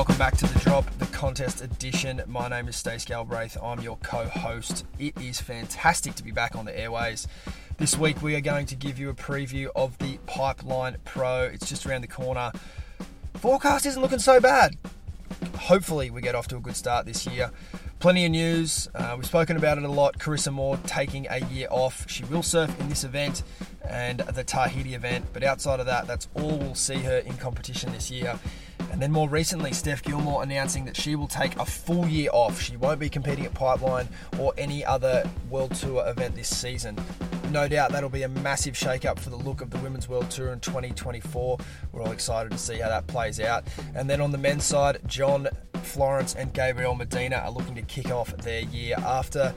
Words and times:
welcome 0.00 0.16
back 0.16 0.34
to 0.34 0.46
the 0.46 0.58
drop, 0.60 0.90
the 0.98 1.04
contest 1.04 1.60
edition. 1.60 2.22
My 2.26 2.48
name 2.48 2.68
is 2.68 2.76
Stace 2.76 3.04
Galbraith. 3.04 3.58
I'm 3.62 3.80
your 3.80 3.98
co-host. 3.98 4.86
It 4.98 5.14
is 5.20 5.42
fantastic 5.42 6.14
to 6.14 6.24
be 6.24 6.30
back 6.30 6.56
on 6.56 6.64
the 6.64 6.74
airways. 6.74 7.28
This 7.76 7.98
week 7.98 8.22
we 8.22 8.34
are 8.34 8.40
going 8.40 8.64
to 8.64 8.74
give 8.74 8.98
you 8.98 9.10
a 9.10 9.12
preview 9.12 9.68
of 9.76 9.98
the 9.98 10.16
Pipeline 10.24 10.96
Pro. 11.04 11.42
It's 11.42 11.68
just 11.68 11.84
around 11.84 12.00
the 12.00 12.08
corner. 12.08 12.50
Forecast 13.34 13.84
isn't 13.84 14.00
looking 14.00 14.20
so 14.20 14.40
bad. 14.40 14.78
Hopefully 15.58 16.08
we 16.08 16.22
get 16.22 16.34
off 16.34 16.48
to 16.48 16.56
a 16.56 16.60
good 16.60 16.76
start 16.76 17.04
this 17.04 17.26
year. 17.26 17.50
Plenty 17.98 18.24
of 18.24 18.30
news. 18.30 18.88
Uh, 18.94 19.12
we've 19.18 19.26
spoken 19.26 19.58
about 19.58 19.76
it 19.76 19.84
a 19.84 19.90
lot. 19.90 20.18
Carissa 20.18 20.50
Moore 20.50 20.78
taking 20.86 21.26
a 21.28 21.44
year 21.50 21.68
off. 21.70 22.08
She 22.08 22.24
will 22.24 22.42
surf 22.42 22.74
in 22.80 22.88
this 22.88 23.04
event 23.04 23.42
and 23.86 24.20
the 24.20 24.44
Tahiti 24.44 24.94
event, 24.94 25.26
but 25.34 25.42
outside 25.42 25.78
of 25.78 25.84
that, 25.84 26.06
that's 26.06 26.26
all 26.36 26.56
we'll 26.56 26.74
see 26.74 27.00
her 27.00 27.18
in 27.18 27.36
competition 27.36 27.92
this 27.92 28.10
year. 28.10 28.38
And 28.90 29.00
then 29.00 29.12
more 29.12 29.28
recently, 29.28 29.72
Steph 29.72 30.02
Gilmore 30.02 30.42
announcing 30.42 30.84
that 30.84 30.96
she 30.96 31.16
will 31.16 31.28
take 31.28 31.56
a 31.56 31.64
full 31.64 32.06
year 32.06 32.30
off. 32.32 32.60
She 32.60 32.76
won't 32.76 33.00
be 33.00 33.08
competing 33.08 33.46
at 33.46 33.54
Pipeline 33.54 34.08
or 34.38 34.52
any 34.58 34.84
other 34.84 35.28
World 35.48 35.74
Tour 35.74 36.06
event 36.06 36.34
this 36.34 36.54
season. 36.54 36.98
No 37.50 37.66
doubt 37.66 37.92
that'll 37.92 38.08
be 38.08 38.22
a 38.22 38.28
massive 38.28 38.76
shake-up 38.76 39.18
for 39.18 39.30
the 39.30 39.36
look 39.36 39.60
of 39.60 39.70
the 39.70 39.78
Women's 39.78 40.08
World 40.08 40.30
Tour 40.30 40.52
in 40.52 40.60
2024. 40.60 41.58
We're 41.92 42.02
all 42.02 42.12
excited 42.12 42.52
to 42.52 42.58
see 42.58 42.78
how 42.78 42.88
that 42.88 43.06
plays 43.06 43.40
out. 43.40 43.64
And 43.94 44.08
then 44.08 44.20
on 44.20 44.30
the 44.30 44.38
men's 44.38 44.64
side, 44.64 44.98
John 45.06 45.48
Florence 45.82 46.34
and 46.34 46.52
Gabriel 46.52 46.94
Medina 46.94 47.36
are 47.36 47.50
looking 47.50 47.74
to 47.74 47.82
kick 47.82 48.10
off 48.10 48.36
their 48.38 48.60
year 48.60 48.96
after 48.98 49.52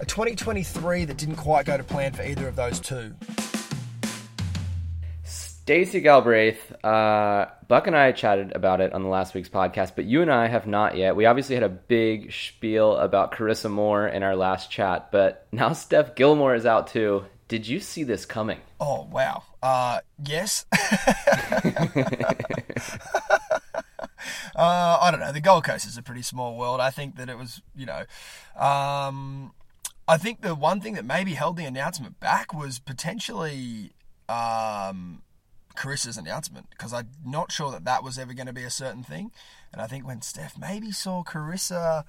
a 0.00 0.06
2023 0.06 1.04
that 1.04 1.16
didn't 1.16 1.36
quite 1.36 1.66
go 1.66 1.76
to 1.76 1.84
plan 1.84 2.12
for 2.12 2.22
either 2.22 2.48
of 2.48 2.56
those 2.56 2.80
two. 2.80 3.14
Stacey 5.64 6.02
Galbraith, 6.02 6.72
uh, 6.84 7.46
Buck 7.68 7.86
and 7.86 7.96
I 7.96 8.12
chatted 8.12 8.52
about 8.54 8.82
it 8.82 8.92
on 8.92 9.02
the 9.02 9.08
last 9.08 9.32
week's 9.32 9.48
podcast, 9.48 9.92
but 9.96 10.04
you 10.04 10.20
and 10.20 10.30
I 10.30 10.46
have 10.46 10.66
not 10.66 10.94
yet. 10.94 11.16
We 11.16 11.24
obviously 11.24 11.54
had 11.54 11.62
a 11.62 11.70
big 11.70 12.34
spiel 12.34 12.94
about 12.98 13.32
Carissa 13.32 13.70
Moore 13.70 14.06
in 14.06 14.22
our 14.22 14.36
last 14.36 14.70
chat, 14.70 15.10
but 15.10 15.46
now 15.52 15.72
Steph 15.72 16.16
Gilmore 16.16 16.54
is 16.54 16.66
out 16.66 16.88
too. 16.88 17.24
Did 17.48 17.66
you 17.66 17.80
see 17.80 18.02
this 18.04 18.26
coming? 18.26 18.60
Oh 18.78 19.08
wow! 19.10 19.42
Uh, 19.62 20.00
yes. 20.22 20.66
Uh, 24.56 24.98
I 25.00 25.10
don't 25.10 25.18
know. 25.18 25.32
The 25.32 25.40
Gold 25.40 25.64
Coast 25.64 25.84
is 25.84 25.98
a 25.98 26.02
pretty 26.02 26.22
small 26.22 26.56
world. 26.56 26.80
I 26.80 26.90
think 26.90 27.16
that 27.16 27.28
it 27.28 27.36
was, 27.36 27.60
you 27.74 27.86
know, 27.86 28.04
um, 28.56 29.52
I 30.06 30.16
think 30.16 30.42
the 30.42 30.54
one 30.54 30.80
thing 30.80 30.94
that 30.94 31.04
maybe 31.04 31.34
held 31.34 31.56
the 31.56 31.64
announcement 31.64 32.20
back 32.20 32.54
was 32.54 32.78
potentially 32.78 33.92
um, 34.28 35.22
Carissa's 35.76 36.16
announcement 36.16 36.70
because 36.70 36.92
I'm 36.92 37.08
not 37.24 37.52
sure 37.52 37.70
that 37.72 37.84
that 37.84 38.02
was 38.02 38.18
ever 38.18 38.34
going 38.34 38.46
to 38.46 38.52
be 38.52 38.62
a 38.62 38.70
certain 38.70 39.02
thing. 39.02 39.32
And 39.72 39.82
I 39.82 39.86
think 39.86 40.06
when 40.06 40.22
Steph 40.22 40.56
maybe 40.58 40.92
saw 40.92 41.24
Carissa, 41.24 42.04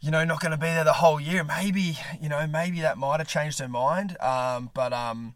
you 0.00 0.10
know, 0.10 0.24
not 0.24 0.40
going 0.40 0.52
to 0.52 0.58
be 0.58 0.66
there 0.66 0.84
the 0.84 0.94
whole 0.94 1.20
year, 1.20 1.44
maybe, 1.44 1.98
you 2.20 2.28
know, 2.28 2.46
maybe 2.46 2.80
that 2.80 2.98
might 2.98 3.20
have 3.20 3.28
changed 3.28 3.58
her 3.58 3.68
mind. 3.68 4.16
Um, 4.20 4.70
but 4.74 4.92
um, 4.92 5.34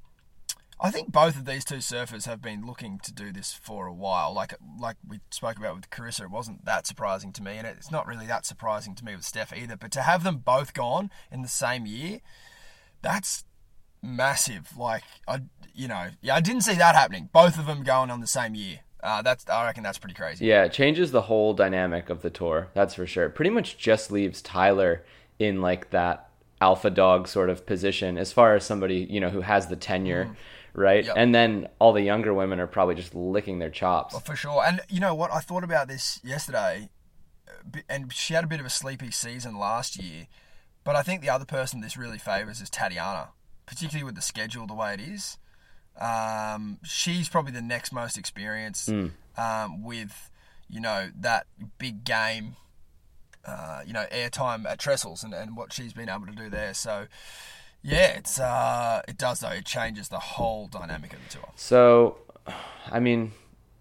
I 0.82 0.90
think 0.90 1.12
both 1.12 1.36
of 1.36 1.44
these 1.44 1.64
two 1.64 1.76
surfers 1.76 2.24
have 2.24 2.40
been 2.40 2.66
looking 2.66 2.98
to 3.00 3.12
do 3.12 3.32
this 3.32 3.52
for 3.52 3.86
a 3.86 3.92
while. 3.92 4.32
Like 4.32 4.54
like 4.78 4.96
we 5.06 5.20
spoke 5.30 5.58
about 5.58 5.76
with 5.76 5.90
Carissa, 5.90 6.22
it 6.22 6.30
wasn't 6.30 6.64
that 6.64 6.86
surprising 6.86 7.32
to 7.34 7.42
me, 7.42 7.58
and 7.58 7.66
it's 7.66 7.90
not 7.90 8.06
really 8.06 8.26
that 8.26 8.46
surprising 8.46 8.94
to 8.94 9.04
me 9.04 9.14
with 9.14 9.24
Steph 9.24 9.52
either. 9.54 9.76
But 9.76 9.92
to 9.92 10.02
have 10.02 10.24
them 10.24 10.38
both 10.38 10.72
gone 10.72 11.10
in 11.30 11.42
the 11.42 11.48
same 11.48 11.84
year, 11.84 12.20
that's 13.02 13.44
massive. 14.02 14.76
Like 14.78 15.04
I, 15.28 15.40
you 15.80 15.88
know, 15.88 16.08
yeah, 16.20 16.34
I 16.34 16.40
didn't 16.40 16.62
see 16.62 16.74
that 16.74 16.94
happening. 16.94 17.30
Both 17.32 17.58
of 17.58 17.66
them 17.66 17.82
going 17.82 18.10
on 18.10 18.20
the 18.20 18.26
same 18.26 18.54
year. 18.54 18.80
Uh, 19.02 19.22
that's 19.22 19.48
I 19.48 19.64
reckon 19.64 19.82
that's 19.82 19.98
pretty 19.98 20.14
crazy. 20.14 20.44
Yeah, 20.44 20.64
it 20.64 20.72
changes 20.72 21.10
the 21.10 21.22
whole 21.22 21.54
dynamic 21.54 22.10
of 22.10 22.20
the 22.20 22.28
tour. 22.28 22.68
That's 22.74 22.94
for 22.94 23.06
sure. 23.06 23.30
Pretty 23.30 23.50
much 23.50 23.78
just 23.78 24.12
leaves 24.12 24.42
Tyler 24.42 25.04
in 25.38 25.62
like 25.62 25.90
that 25.90 26.28
alpha 26.60 26.90
dog 26.90 27.26
sort 27.26 27.48
of 27.48 27.64
position 27.64 28.18
as 28.18 28.30
far 28.30 28.54
as 28.54 28.64
somebody 28.64 29.06
you 29.08 29.20
know 29.20 29.30
who 29.30 29.40
has 29.40 29.68
the 29.68 29.76
tenure. 29.76 30.26
Mm 30.26 30.36
right? 30.74 31.04
Yep. 31.04 31.14
And 31.16 31.34
then 31.34 31.68
all 31.78 31.92
the 31.92 32.02
younger 32.02 32.32
women 32.32 32.60
are 32.60 32.66
probably 32.66 32.94
just 32.94 33.14
licking 33.14 33.58
their 33.58 33.70
chops. 33.70 34.14
Well, 34.14 34.20
for 34.20 34.36
sure. 34.36 34.62
And 34.64 34.80
you 34.88 35.00
know 35.00 35.14
what? 35.14 35.32
I 35.32 35.40
thought 35.40 35.64
about 35.64 35.88
this 35.88 36.20
yesterday, 36.22 36.90
and 37.88 38.12
she 38.12 38.34
had 38.34 38.44
a 38.44 38.46
bit 38.46 38.60
of 38.60 38.66
a 38.66 38.70
sleepy 38.70 39.10
season 39.10 39.58
last 39.58 40.00
year. 40.00 40.28
But 40.84 40.96
I 40.96 41.02
think 41.02 41.22
the 41.22 41.28
other 41.28 41.44
person 41.44 41.80
this 41.80 41.96
really 41.96 42.18
favours 42.18 42.60
is 42.60 42.70
Tatiana, 42.70 43.30
particularly 43.66 44.04
with 44.04 44.14
the 44.14 44.22
schedule 44.22 44.66
the 44.66 44.74
way 44.74 44.94
it 44.94 45.00
is. 45.00 45.38
Um, 46.00 46.78
she's 46.82 47.28
probably 47.28 47.52
the 47.52 47.62
next 47.62 47.92
most 47.92 48.16
experienced 48.16 48.88
mm. 48.88 49.10
um, 49.36 49.82
with, 49.84 50.30
you 50.68 50.80
know, 50.80 51.10
that 51.20 51.46
big 51.78 52.04
game, 52.04 52.56
uh, 53.44 53.82
you 53.86 53.92
know, 53.92 54.06
airtime 54.10 54.64
at 54.66 54.78
Trestles 54.78 55.22
and, 55.22 55.34
and 55.34 55.56
what 55.56 55.72
she's 55.72 55.92
been 55.92 56.08
able 56.08 56.26
to 56.26 56.32
do 56.32 56.48
there. 56.48 56.72
So, 56.72 57.06
yeah, 57.82 58.16
it's 58.16 58.40
uh, 58.40 59.02
it 59.08 59.18
does 59.18 59.40
though. 59.40 59.50
It 59.50 59.64
changes 59.64 60.08
the 60.08 60.18
whole 60.18 60.68
dynamic 60.68 61.12
of 61.12 61.18
the 61.22 61.38
tour. 61.38 61.48
So, 61.56 62.18
I 62.90 63.00
mean, 63.00 63.32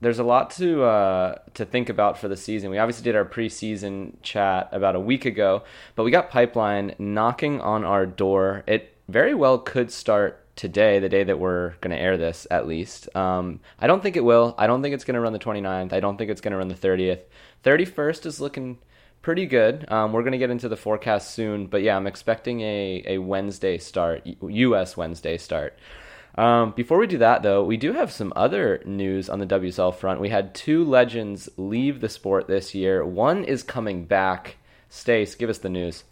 there's 0.02 0.20
a 0.20 0.24
lot 0.24 0.52
to 0.52 0.84
uh, 0.84 1.36
to 1.54 1.66
think 1.66 1.90
about 1.90 2.18
for 2.18 2.28
the 2.28 2.38
season. 2.38 2.70
We 2.70 2.78
obviously 2.78 3.04
did 3.04 3.16
our 3.16 3.26
preseason 3.26 4.14
chat 4.22 4.70
about 4.72 4.96
a 4.96 5.00
week 5.00 5.26
ago, 5.26 5.64
but 5.96 6.04
we 6.04 6.12
got 6.12 6.30
Pipeline 6.30 6.96
knocking 6.98 7.60
on 7.62 7.84
our 7.84 8.06
door. 8.06 8.64
It 8.68 8.96
very 9.08 9.34
well 9.34 9.58
could 9.58 9.92
start 9.92 10.39
today, 10.60 11.00
the 11.00 11.08
day 11.08 11.24
that 11.24 11.40
we're 11.40 11.70
going 11.80 11.96
to 11.96 12.02
air 12.02 12.18
this, 12.18 12.46
at 12.52 12.68
least. 12.68 13.16
Um, 13.16 13.62
I 13.80 13.88
don't 13.88 14.04
think 14.04 14.18
it 14.18 14.26
will. 14.26 14.56
I 14.58 14.68
don't 14.68 14.82
think 14.82 14.94
it's 14.94 15.06
going 15.06 15.16
to 15.16 15.22
run 15.22 15.32
the 15.32 15.40
29th. 15.40 15.94
I 15.94 16.02
don't 16.02 16.18
think 16.18 16.30
it's 16.30 16.42
going 16.42 16.52
to 16.52 16.58
run 16.58 16.68
the 16.68 16.76
30th. 16.76 17.22
31st 17.64 18.26
is 18.26 18.42
looking 18.42 18.78
pretty 19.22 19.46
good. 19.46 19.90
Um, 19.90 20.12
we're 20.12 20.22
going 20.22 20.34
to 20.34 20.38
get 20.38 20.50
into 20.50 20.68
the 20.68 20.76
forecast 20.76 21.32
soon, 21.34 21.68
but 21.68 21.82
yeah, 21.82 21.96
I'm 21.96 22.08
expecting 22.08 22.60
a, 22.60 23.04
a 23.08 23.18
Wednesday 23.20 23.78
start, 23.78 24.28
U.S. 24.42 24.98
Wednesday 24.98 25.38
start. 25.38 25.80
Um, 26.36 26.74
before 26.76 26.98
we 26.98 27.08
do 27.08 27.20
that, 27.20 27.42
though, 27.42 27.64
we 27.64 27.78
do 27.78 27.94
have 27.94 28.12
some 28.12 28.34
other 28.36 28.84
news 28.86 29.30
on 29.30 29.40
the 29.40 29.48
WSL 29.48 29.96
front. 29.96 30.20
We 30.20 30.28
had 30.28 30.54
two 30.54 30.84
legends 30.84 31.48
leave 31.56 32.02
the 32.02 32.10
sport 32.10 32.48
this 32.48 32.76
year. 32.76 33.06
One 33.06 33.46
is 33.46 33.64
coming 33.64 34.04
back. 34.04 34.58
Stace, 34.90 35.36
give 35.36 35.50
us 35.50 35.60
the 35.60 35.70
news. 35.70 36.04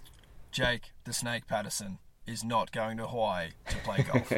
Jake, 0.53 0.93
the 1.03 1.11
Snake 1.11 1.47
Paterson, 1.47 1.99
is 2.27 2.43
not 2.43 2.71
going 2.71 2.97
to 2.97 3.07
Hawaii 3.07 3.49
to 3.69 3.75
play 3.77 4.03
golf. 4.03 4.33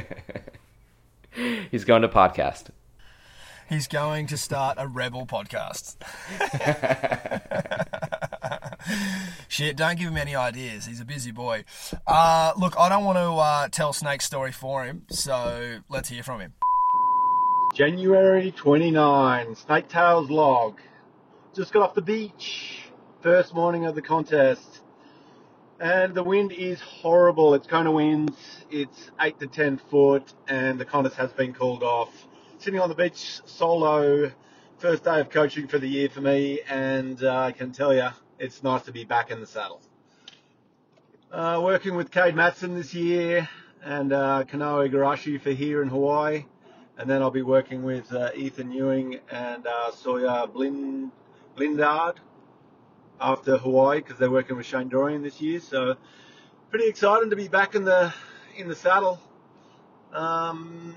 He's 1.71 1.85
going 1.85 2.01
to 2.03 2.07
podcast. 2.07 2.69
He's 3.69 3.87
going 3.87 4.27
to 4.27 4.37
start 4.37 4.77
a 4.79 4.87
rebel 4.87 5.27
podcast. 5.27 5.95
Shit, 9.47 9.77
don't 9.77 9.97
give 9.99 10.07
him 10.07 10.17
any 10.17 10.35
ideas. 10.35 10.87
He's 10.87 10.99
a 10.99 11.05
busy 11.05 11.31
boy. 11.31 11.65
Uh, 12.07 12.53
look, 12.57 12.73
I 12.79 12.89
don't 12.89 13.03
want 13.03 13.17
to 13.19 13.31
uh, 13.31 13.67
tell 13.67 13.93
Snake's 13.93 14.25
story 14.25 14.51
for 14.51 14.85
him, 14.85 15.05
so 15.11 15.81
let's 15.87 16.09
hear 16.09 16.23
from 16.23 16.41
him. 16.41 16.53
January 17.75 18.51
29, 18.51 19.55
Snake 19.55 19.87
Tails 19.87 20.31
log. 20.31 20.79
Just 21.55 21.71
got 21.71 21.83
off 21.83 21.93
the 21.93 22.01
beach. 22.01 22.89
First 23.21 23.53
morning 23.53 23.85
of 23.85 23.93
the 23.93 24.01
contest. 24.01 24.78
And 25.81 26.13
the 26.13 26.23
wind 26.23 26.51
is 26.51 26.81
horrible. 26.81 27.53
It's 27.53 27.65
Kona 27.65 27.89
winds. 27.89 28.35
It's 28.69 29.11
8 29.17 29.39
to 29.39 29.47
10 29.47 29.77
foot, 29.77 30.33
and 30.45 30.77
the 30.77 30.83
contest 30.83 31.15
has 31.15 31.31
been 31.31 31.53
called 31.53 31.83
off. 31.83 32.09
Sitting 32.57 32.81
on 32.81 32.89
the 32.89 32.95
beach 32.95 33.39
solo, 33.45 34.29
first 34.79 35.05
day 35.05 35.21
of 35.21 35.29
coaching 35.29 35.69
for 35.69 35.79
the 35.79 35.87
year 35.87 36.09
for 36.09 36.19
me, 36.19 36.59
and 36.67 37.23
uh, 37.23 37.33
I 37.33 37.53
can 37.53 37.71
tell 37.71 37.93
you, 37.93 38.09
it's 38.39 38.61
nice 38.61 38.81
to 38.83 38.91
be 38.91 39.05
back 39.05 39.31
in 39.31 39.39
the 39.39 39.47
saddle. 39.47 39.79
Uh, 41.31 41.61
working 41.63 41.95
with 41.95 42.11
Cade 42.11 42.35
Matson 42.35 42.75
this 42.75 42.93
year 42.93 43.47
and 43.81 44.11
uh, 44.11 44.43
Kanoa 44.43 44.89
Igarashi 44.89 45.39
for 45.39 45.51
here 45.51 45.81
in 45.81 45.87
Hawaii. 45.87 46.43
And 46.97 47.09
then 47.09 47.21
I'll 47.21 47.31
be 47.31 47.41
working 47.41 47.83
with 47.83 48.11
uh, 48.11 48.31
Ethan 48.35 48.73
Ewing 48.73 49.21
and 49.31 49.65
uh, 49.65 49.91
Sawyer 49.91 50.45
Blind, 50.47 51.13
Blindard 51.55 52.19
after 53.21 53.57
Hawaii 53.57 53.99
because 53.99 54.17
they're 54.17 54.31
working 54.31 54.57
with 54.57 54.65
Shane 54.65 54.89
Dorian 54.89 55.21
this 55.21 55.41
year. 55.41 55.59
So 55.59 55.95
pretty 56.69 56.87
excited 56.87 57.29
to 57.29 57.35
be 57.35 57.47
back 57.47 57.75
in 57.75 57.83
the 57.83 58.13
in 58.57 58.67
the 58.67 58.75
saddle. 58.75 59.19
Um, 60.13 60.95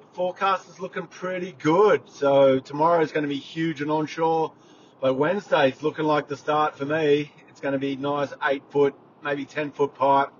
the 0.00 0.06
forecast 0.14 0.68
is 0.68 0.80
looking 0.80 1.06
pretty 1.06 1.52
good. 1.52 2.02
So 2.08 2.58
tomorrow 2.58 3.00
is 3.00 3.12
going 3.12 3.22
to 3.22 3.28
be 3.28 3.38
huge 3.38 3.80
and 3.80 3.90
onshore. 3.90 4.52
But 5.00 5.14
Wednesday's 5.14 5.82
looking 5.82 6.04
like 6.04 6.28
the 6.28 6.36
start 6.36 6.76
for 6.76 6.86
me. 6.86 7.32
It's 7.48 7.60
going 7.60 7.72
to 7.72 7.78
be 7.78 7.96
nice 7.96 8.32
eight 8.44 8.62
foot, 8.70 8.94
maybe 9.22 9.44
10 9.44 9.70
foot 9.70 9.94
pipe, 9.94 10.30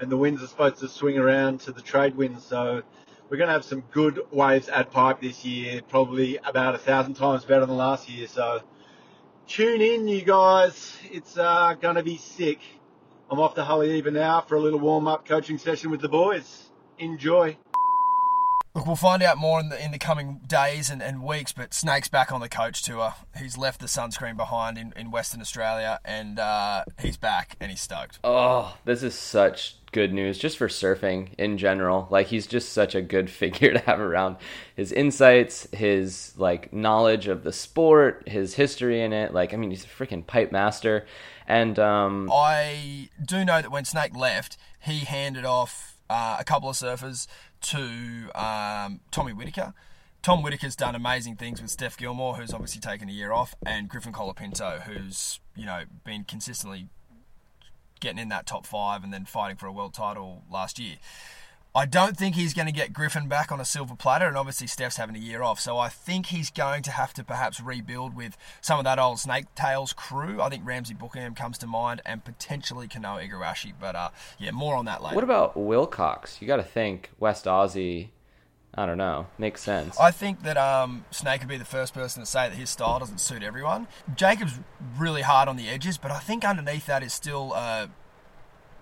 and 0.00 0.10
the 0.10 0.16
winds 0.16 0.42
are 0.42 0.46
supposed 0.46 0.78
to 0.78 0.88
swing 0.88 1.18
around 1.18 1.60
to 1.60 1.72
the 1.72 1.80
trade 1.80 2.16
winds. 2.16 2.44
So 2.44 2.82
we're 3.28 3.36
going 3.36 3.48
to 3.48 3.52
have 3.52 3.64
some 3.64 3.82
good 3.92 4.20
waves 4.30 4.68
at 4.68 4.90
pipe 4.90 5.20
this 5.20 5.44
year, 5.44 5.82
probably 5.88 6.36
about 6.38 6.74
a 6.74 6.78
thousand 6.78 7.14
times 7.14 7.44
better 7.44 7.64
than 7.64 7.76
last 7.76 8.08
year. 8.08 8.26
So 8.26 8.60
tune 9.46 9.80
in, 9.80 10.08
you 10.08 10.22
guys. 10.22 10.96
It's 11.10 11.36
uh, 11.36 11.74
going 11.80 11.96
to 11.96 12.02
be 12.02 12.16
sick. 12.16 12.60
I'm 13.30 13.40
off 13.40 13.54
to 13.54 13.62
Haleiwa 13.62 14.12
now 14.12 14.42
for 14.42 14.56
a 14.56 14.60
little 14.60 14.78
warm 14.78 15.08
up 15.08 15.26
coaching 15.26 15.58
session 15.58 15.90
with 15.90 16.00
the 16.00 16.08
boys. 16.08 16.70
Enjoy. 16.98 17.56
Look, 18.74 18.86
we'll 18.86 18.96
find 18.96 19.22
out 19.22 19.36
more 19.36 19.60
in 19.60 19.68
the 19.68 19.82
in 19.84 19.92
the 19.92 19.98
coming 19.98 20.40
days 20.46 20.88
and, 20.88 21.02
and 21.02 21.22
weeks. 21.22 21.52
But 21.52 21.74
Snake's 21.74 22.08
back 22.08 22.32
on 22.32 22.40
the 22.40 22.48
coach 22.48 22.82
tour. 22.82 23.14
He's 23.36 23.58
left 23.58 23.80
the 23.80 23.86
sunscreen 23.86 24.34
behind 24.34 24.78
in, 24.78 24.94
in 24.96 25.10
Western 25.10 25.42
Australia, 25.42 26.00
and 26.06 26.38
uh, 26.38 26.84
he's 26.98 27.18
back 27.18 27.56
and 27.60 27.70
he's 27.70 27.82
stoked. 27.82 28.18
Oh, 28.24 28.78
this 28.86 29.02
is 29.02 29.14
such 29.14 29.76
good 29.92 30.14
news 30.14 30.38
just 30.38 30.56
for 30.56 30.68
surfing 30.68 31.34
in 31.36 31.58
general. 31.58 32.08
Like 32.10 32.28
he's 32.28 32.46
just 32.46 32.72
such 32.72 32.94
a 32.94 33.02
good 33.02 33.28
figure 33.42 33.74
to 33.74 33.78
have 33.80 34.00
around. 34.00 34.36
His 34.74 34.90
insights, 34.90 35.68
his 35.72 36.32
like 36.38 36.72
knowledge 36.72 37.28
of 37.28 37.44
the 37.44 37.52
sport, 37.52 38.26
his 38.26 38.54
history 38.54 39.02
in 39.02 39.12
it. 39.12 39.34
Like 39.34 39.52
I 39.52 39.58
mean, 39.58 39.68
he's 39.68 39.84
a 39.84 39.88
freaking 39.88 40.26
pipe 40.26 40.50
master. 40.50 41.04
And 41.46 41.78
um, 41.78 42.30
I 42.32 43.10
do 43.22 43.44
know 43.44 43.60
that 43.60 43.70
when 43.70 43.84
Snake 43.84 44.16
left, 44.16 44.56
he 44.80 45.00
handed 45.00 45.44
off 45.44 45.98
uh, 46.08 46.36
a 46.38 46.44
couple 46.44 46.70
of 46.70 46.76
surfers 46.76 47.26
to 47.62 48.30
um, 48.34 49.00
Tommy 49.10 49.32
Whitaker. 49.32 49.74
Tom 50.22 50.42
Whitaker's 50.42 50.76
done 50.76 50.94
amazing 50.94 51.36
things 51.36 51.60
with 51.60 51.70
Steph 51.70 51.96
Gilmore, 51.96 52.36
who's 52.36 52.52
obviously 52.52 52.80
taken 52.80 53.08
a 53.08 53.12
year 53.12 53.32
off, 53.32 53.56
and 53.66 53.88
Griffin 53.88 54.12
Colapinto, 54.12 54.82
who's 54.82 55.40
you 55.56 55.66
know 55.66 55.82
been 56.04 56.24
consistently 56.24 56.88
getting 58.00 58.18
in 58.18 58.28
that 58.28 58.46
top 58.46 58.66
five 58.66 59.02
and 59.04 59.12
then 59.12 59.24
fighting 59.24 59.56
for 59.56 59.66
a 59.66 59.72
world 59.72 59.94
title 59.94 60.42
last 60.50 60.78
year. 60.78 60.96
I 61.74 61.86
don't 61.86 62.18
think 62.18 62.34
he's 62.34 62.52
going 62.52 62.66
to 62.66 62.72
get 62.72 62.92
Griffin 62.92 63.28
back 63.28 63.50
on 63.50 63.58
a 63.58 63.64
silver 63.64 63.96
platter, 63.96 64.26
and 64.26 64.36
obviously 64.36 64.66
Steph's 64.66 64.98
having 64.98 65.16
a 65.16 65.18
year 65.18 65.42
off, 65.42 65.58
so 65.58 65.78
I 65.78 65.88
think 65.88 66.26
he's 66.26 66.50
going 66.50 66.82
to 66.82 66.90
have 66.90 67.14
to 67.14 67.24
perhaps 67.24 67.60
rebuild 67.60 68.14
with 68.14 68.36
some 68.60 68.78
of 68.78 68.84
that 68.84 68.98
old 68.98 69.18
Snake 69.18 69.46
Tails 69.54 69.94
crew. 69.94 70.42
I 70.42 70.50
think 70.50 70.66
Ramzi 70.66 70.94
Boukhiam 70.94 71.34
comes 71.34 71.56
to 71.58 71.66
mind, 71.66 72.02
and 72.04 72.22
potentially 72.22 72.88
Kanoa 72.88 73.26
Igarashi, 73.26 73.72
but 73.80 73.96
uh, 73.96 74.10
yeah, 74.38 74.50
more 74.50 74.76
on 74.76 74.84
that 74.84 75.02
later. 75.02 75.14
What 75.14 75.24
about 75.24 75.56
Wilcox? 75.56 76.42
You 76.42 76.46
got 76.46 76.56
to 76.56 76.62
think 76.62 77.10
West 77.18 77.46
Aussie. 77.46 78.08
I 78.74 78.84
don't 78.84 78.98
know. 78.98 79.26
Makes 79.38 79.62
sense. 79.62 79.98
I 79.98 80.10
think 80.10 80.42
that 80.42 80.56
um, 80.58 81.04
Snake 81.10 81.40
would 81.40 81.48
be 81.48 81.58
the 81.58 81.64
first 81.64 81.94
person 81.94 82.22
to 82.22 82.26
say 82.26 82.48
that 82.48 82.56
his 82.56 82.68
style 82.70 82.98
doesn't 82.98 83.20
suit 83.20 83.42
everyone. 83.42 83.86
Jacob's 84.14 84.58
really 84.98 85.22
hard 85.22 85.48
on 85.48 85.56
the 85.56 85.68
edges, 85.68 85.96
but 85.98 86.10
I 86.10 86.18
think 86.18 86.44
underneath 86.44 86.86
that 86.86 87.02
is 87.02 87.12
still 87.12 87.52
uh, 87.54 87.88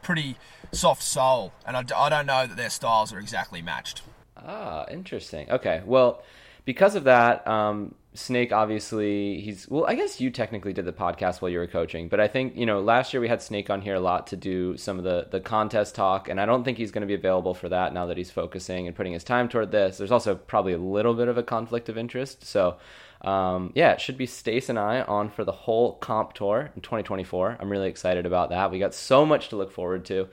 pretty 0.02 0.36
soft 0.72 1.02
soul, 1.02 1.52
and 1.66 1.76
I, 1.76 1.84
I 1.96 2.08
don't 2.08 2.26
know 2.26 2.46
that 2.46 2.56
their 2.56 2.70
styles 2.70 3.12
are 3.12 3.18
exactly 3.18 3.62
matched. 3.62 4.02
Ah, 4.36 4.86
interesting. 4.90 5.50
Okay, 5.50 5.82
well, 5.84 6.22
because 6.64 6.94
of 6.94 7.04
that, 7.04 7.46
um, 7.46 7.94
Snake 8.14 8.52
obviously 8.52 9.40
he's 9.40 9.68
well. 9.68 9.86
I 9.86 9.94
guess 9.94 10.20
you 10.20 10.30
technically 10.30 10.72
did 10.72 10.84
the 10.84 10.92
podcast 10.92 11.40
while 11.40 11.50
you 11.50 11.58
were 11.58 11.68
coaching, 11.68 12.08
but 12.08 12.18
I 12.18 12.26
think 12.26 12.56
you 12.56 12.66
know 12.66 12.80
last 12.80 13.14
year 13.14 13.20
we 13.20 13.28
had 13.28 13.40
Snake 13.40 13.70
on 13.70 13.80
here 13.80 13.94
a 13.94 14.00
lot 14.00 14.26
to 14.28 14.36
do 14.36 14.76
some 14.76 14.98
of 14.98 15.04
the 15.04 15.28
the 15.30 15.40
contest 15.40 15.94
talk, 15.94 16.28
and 16.28 16.40
I 16.40 16.46
don't 16.46 16.64
think 16.64 16.76
he's 16.76 16.90
going 16.90 17.02
to 17.02 17.06
be 17.06 17.14
available 17.14 17.54
for 17.54 17.68
that 17.68 17.94
now 17.94 18.06
that 18.06 18.16
he's 18.16 18.30
focusing 18.30 18.88
and 18.88 18.96
putting 18.96 19.12
his 19.12 19.22
time 19.22 19.48
toward 19.48 19.70
this. 19.70 19.98
There's 19.98 20.10
also 20.10 20.34
probably 20.34 20.72
a 20.72 20.78
little 20.78 21.14
bit 21.14 21.28
of 21.28 21.38
a 21.38 21.42
conflict 21.44 21.88
of 21.88 21.96
interest, 21.96 22.44
so 22.44 22.78
um, 23.22 23.72
yeah, 23.74 23.92
it 23.92 24.00
should 24.00 24.16
be 24.16 24.26
Stace 24.26 24.68
and 24.68 24.78
I 24.78 25.02
on 25.02 25.30
for 25.30 25.44
the 25.44 25.52
whole 25.52 25.94
comp 25.94 26.32
tour 26.32 26.70
in 26.74 26.82
2024. 26.82 27.58
I'm 27.60 27.70
really 27.70 27.88
excited 27.88 28.26
about 28.26 28.50
that. 28.50 28.70
We 28.70 28.78
got 28.78 28.94
so 28.94 29.26
much 29.26 29.48
to 29.50 29.56
look 29.56 29.72
forward 29.72 30.04
to. 30.06 30.28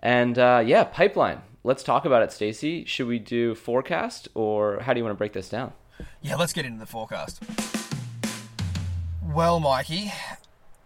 And 0.00 0.38
uh, 0.38 0.62
yeah, 0.64 0.84
pipeline. 0.84 1.42
Let's 1.64 1.82
talk 1.82 2.04
about 2.04 2.22
it, 2.22 2.32
Stacy. 2.32 2.84
Should 2.84 3.08
we 3.08 3.18
do 3.18 3.54
forecast 3.54 4.28
or 4.34 4.80
how 4.80 4.92
do 4.92 5.00
you 5.00 5.04
want 5.04 5.14
to 5.14 5.18
break 5.18 5.32
this 5.32 5.48
down? 5.48 5.72
Yeah, 6.20 6.36
let's 6.36 6.52
get 6.52 6.64
into 6.64 6.78
the 6.78 6.86
forecast. 6.86 7.42
Well, 9.22 9.60
Mikey, 9.60 10.12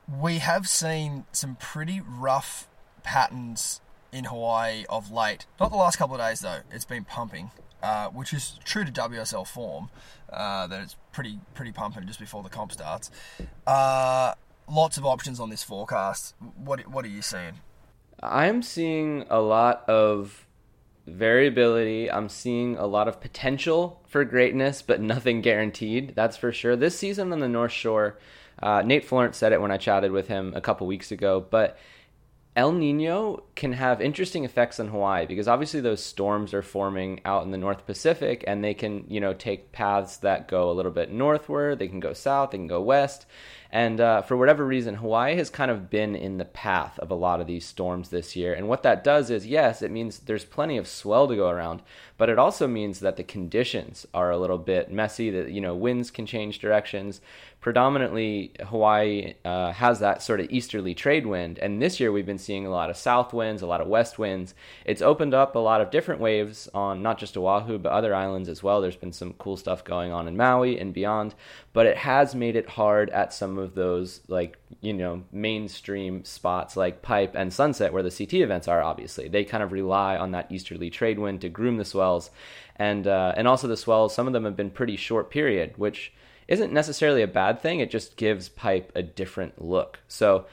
we 0.09 0.39
have 0.39 0.69
seen 0.69 1.25
some 1.33 1.57
pretty 1.57 2.01
rough 2.01 2.67
patterns 3.03 3.81
in 4.13 4.25
Hawaii 4.25 4.85
of 4.89 5.11
late. 5.11 5.47
Not 5.59 5.71
the 5.71 5.77
last 5.77 5.97
couple 5.97 6.17
of 6.17 6.21
days, 6.21 6.41
though. 6.41 6.61
It's 6.71 6.85
been 6.85 7.05
pumping, 7.05 7.51
uh, 7.83 8.09
which 8.09 8.33
is 8.33 8.59
true 8.65 8.85
to 8.85 8.93
WSL 8.93 9.47
form. 9.47 9.89
Uh, 10.33 10.67
that 10.67 10.83
it's 10.83 10.97
pretty 11.13 11.41
pretty 11.55 11.73
pumping 11.73 12.07
just 12.07 12.21
before 12.21 12.43
the 12.43 12.49
comp 12.49 12.73
starts. 12.73 13.11
Uh, 13.67 14.35
lots 14.69 14.97
of 14.97 15.05
options 15.05 15.41
on 15.41 15.51
this 15.51 15.63
forecast. 15.63 16.35
What 16.57 16.87
what 16.89 17.05
are 17.05 17.09
you 17.09 17.23
seeing? 17.23 17.61
I'm 18.23 18.63
seeing 18.63 19.25
a 19.31 19.41
lot 19.41 19.89
of 19.89 20.47
variability. 21.07 22.11
I'm 22.11 22.29
seeing 22.29 22.77
a 22.77 22.87
lot 22.87 23.09
of 23.09 23.21
potential 23.21 24.03
for 24.07 24.25
greatness, 24.25 24.83
but 24.83 25.01
nothing 25.01 25.41
guaranteed. 25.41 26.15
That's 26.15 26.37
for 26.37 26.53
sure. 26.53 26.77
This 26.77 26.99
season 26.99 27.33
on 27.33 27.41
the 27.41 27.49
North 27.49 27.73
Shore, 27.73 28.19
uh, 28.63 28.83
Nate 28.83 29.05
Florence 29.05 29.37
said 29.37 29.53
it 29.53 29.61
when 29.61 29.71
I 29.71 29.79
chatted 29.79 30.13
with 30.13 30.29
him 30.29 30.53
a 30.55 30.61
couple 30.61 30.87
weeks 30.87 31.11
ago, 31.11 31.45
but 31.49 31.79
El 32.57 32.73
Nino 32.73 33.45
can 33.55 33.75
have 33.75 34.01
interesting 34.01 34.45
effects 34.45 34.81
on 34.81 34.89
Hawaii 34.89 35.25
because 35.25 35.47
obviously 35.47 35.81
those 35.81 36.03
storms 36.03 36.53
are 36.53 36.63
forming 36.63 37.21
out 37.25 37.45
in 37.45 37.53
the 37.53 37.59
North 37.59 37.87
Pacific 37.87 38.43
and 38.45 38.65
they 38.65 38.75
can, 38.75 39.05
you 39.09 39.21
know, 39.21 39.33
take 39.33 39.71
paths 39.71 40.17
that 40.19 40.49
go 40.49 40.69
a 40.69 40.73
little 40.73 40.91
bit 40.91 41.13
northward, 41.13 41.79
they 41.79 41.87
can 41.87 42.01
go 42.01 42.13
south, 42.13 42.51
they 42.51 42.59
can 42.59 42.67
go 42.67 42.81
west. 42.81 43.27
And 43.73 44.01
uh, 44.01 44.23
for 44.23 44.37
whatever 44.37 44.67
reason, 44.67 44.97
Hawaii 44.97 45.37
has 45.37 45.49
kind 45.49 45.71
of 45.71 45.91
been 45.91 46.17
in 46.17 46.39
the 46.39 46.45
path 46.45 46.99
of 46.99 47.13
a 47.13 47.15
lot 47.15 47.41
of 47.41 47.47
these 47.47 47.65
storms 47.65 48.09
this 48.09 48.35
year. 48.35 48.53
And 48.53 48.67
what 48.67 48.83
that 48.83 49.05
does 49.05 49.31
is, 49.31 49.47
yes, 49.47 49.81
it 49.81 49.93
means 49.93 50.19
there's 50.19 50.45
plenty 50.45 50.77
of 50.77 50.89
swell 50.89 51.29
to 51.29 51.37
go 51.37 51.49
around, 51.51 51.83
but 52.19 52.29
it 52.29 52.39
also 52.39 52.67
means 52.67 52.99
that 52.99 53.17
the 53.17 53.23
conditions 53.23 54.07
are 54.13 54.33
a 54.33 54.39
little 54.39 54.59
bit 54.59 54.91
messy. 54.91 55.31
That 55.31 55.53
you 55.53 55.61
know, 55.61 55.77
winds 55.77 56.11
can 56.11 56.27
change 56.27 56.59
directions. 56.59 57.21
Predominantly, 57.61 58.53
Hawaii 58.69 59.35
uh, 59.45 59.73
has 59.73 60.01
that 60.01 60.23
sort 60.23 60.41
of 60.41 60.51
easterly 60.51 60.95
trade 60.95 61.27
wind, 61.27 61.59
and 61.59 61.81
this 61.81 62.01
year 62.01 62.11
we've 62.11 62.25
been 62.25 62.39
seeing 62.39 62.65
a 62.65 62.71
lot 62.71 62.89
of 62.89 62.97
south 62.97 63.35
winds, 63.35 63.61
a 63.61 63.67
lot 63.67 63.83
of 63.83 63.87
west 63.87 64.19
winds. 64.19 64.55
It's 64.87 65.03
opened 65.03 65.35
up 65.35 65.55
a 65.55 65.59
lot 65.59 65.83
of 65.83 65.91
different 65.91 66.23
waves 66.23 66.71
on 66.73 67.03
not 67.03 67.19
just 67.19 67.37
Oahu 67.37 67.77
but 67.77 67.93
other 67.93 68.15
islands 68.15 68.49
as 68.49 68.63
well. 68.63 68.81
There's 68.81 68.97
been 68.97 69.13
some 69.13 69.35
cool 69.35 69.59
stuff 69.59 69.85
going 69.85 70.11
on 70.11 70.27
in 70.27 70.39
Maui 70.39 70.79
and 70.81 70.95
beyond, 70.95 71.35
but 71.75 71.85
it 71.85 71.99
has 71.99 72.35
made 72.35 72.57
it 72.57 72.67
hard 72.67 73.11
at 73.11 73.35
some 73.35 73.59
of 73.59 73.75
those 73.75 74.23
like 74.27 74.57
you 74.81 74.95
know 74.95 75.25
mainstream 75.31 76.25
spots 76.25 76.79
like 76.79 77.03
Pipe 77.03 77.35
and 77.35 77.53
Sunset 77.53 77.93
where 77.93 78.03
the 78.03 78.11
CT 78.11 78.35
events 78.41 78.69
are. 78.69 78.83
Obviously, 78.83 79.29
they 79.29 79.45
kind 79.45 79.63
of 79.63 79.73
rely 79.73 80.17
on 80.17 80.31
that 80.31 80.51
easterly 80.51 80.89
trade 80.89 81.19
wind 81.19 81.43
to 81.43 81.51
groom 81.51 81.77
the 81.77 81.85
swells, 81.85 82.31
and 82.77 83.07
uh, 83.07 83.35
and 83.37 83.47
also 83.47 83.69
the 83.69 83.77
swells. 83.77 84.15
Some 84.15 84.27
of 84.27 84.33
them 84.33 84.47
have 84.47 84.57
been 84.57 84.71
pretty 84.71 84.97
short 84.97 85.31
period, 85.31 85.75
which 85.77 86.15
isn't 86.51 86.73
necessarily 86.73 87.23
a 87.23 87.29
bad 87.29 87.63
thing. 87.63 87.81
It 87.81 87.91
just 87.91 88.17
gives 88.17 88.49
Pipe 88.49 88.93
a 88.95 89.03
different 89.03 89.63
look. 89.65 90.01
So 90.09 90.47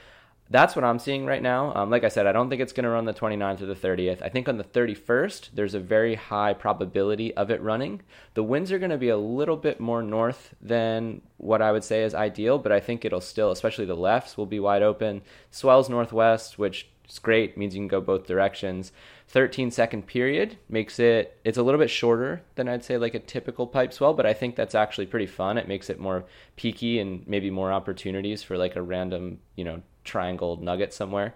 that's 0.50 0.76
what 0.76 0.86
I'm 0.86 1.00
seeing 1.00 1.26
right 1.26 1.42
now. 1.42 1.74
Um, 1.74 1.90
like 1.90 2.04
I 2.04 2.10
said, 2.10 2.28
I 2.28 2.32
don't 2.32 2.50
think 2.50 2.62
it's 2.62 2.72
going 2.72 2.84
to 2.84 2.90
run 2.90 3.06
the 3.06 3.14
29th 3.14 3.62
or 3.62 3.66
the 3.66 3.76
30th. 3.76 4.22
I 4.22 4.30
think 4.30 4.48
on 4.48 4.58
the 4.58 4.64
31st, 4.64 5.50
there's 5.54 5.74
a 5.74 5.80
very 5.80 6.16
high 6.16 6.54
probability 6.54 7.36
of 7.36 7.50
it 7.50 7.62
running. 7.62 8.02
The 8.36 8.44
winds 8.44 8.72
are 8.72 8.80
going 8.80 8.92
to 8.92 8.98
be 8.98 9.10
a 9.10 9.18
little 9.18 9.58
bit 9.58 9.80
more 9.80 10.04
north 10.04 10.54
than 10.62 11.22
what 11.38 11.62
I 11.62 11.72
would 11.72 11.84
say 11.84 12.04
is 12.04 12.16
ideal, 12.16 12.60
but 12.60 12.72
I 12.72 12.80
think 12.80 13.04
it'll 13.04 13.20
still, 13.20 13.52
especially 13.52 13.86
the 13.86 13.96
lefts, 13.96 14.38
will 14.38 14.46
be 14.46 14.60
wide 14.60 14.84
open. 14.84 15.24
Swells 15.52 15.90
northwest, 15.90 16.60
which 16.60 16.88
is 17.10 17.20
great, 17.20 17.58
means 17.58 17.76
you 17.76 17.82
can 17.82 17.88
go 17.88 18.02
both 18.02 18.28
directions. 18.28 18.92
13 19.30 19.72
second 19.72 20.08
period 20.08 20.58
makes 20.70 21.00
it 21.00 21.38
it's 21.44 21.58
a 21.58 21.64
little 21.64 21.80
bit 21.80 21.90
shorter 21.90 22.42
than 22.56 22.70
I'd 22.70 22.84
say 22.84 22.98
like 22.98 23.14
a 23.14 23.20
typical 23.20 23.68
pipe 23.68 23.92
swell, 23.92 24.14
but 24.14 24.26
I 24.26 24.34
think 24.34 24.56
that's 24.56 24.76
actually 24.76 25.08
pretty 25.08 25.26
fun. 25.26 25.58
It 25.58 25.68
makes 25.68 25.90
it 25.90 26.00
more 26.00 26.26
peaky 26.56 27.00
and 27.00 27.28
maybe 27.28 27.50
more 27.50 27.72
opportunities 27.74 28.42
for 28.42 28.58
like 28.58 28.76
a 28.76 28.82
random, 28.82 29.40
you 29.56 29.66
know, 29.66 29.82
triangle 30.06 30.58
nugget 30.58 30.94
somewhere. 30.94 31.36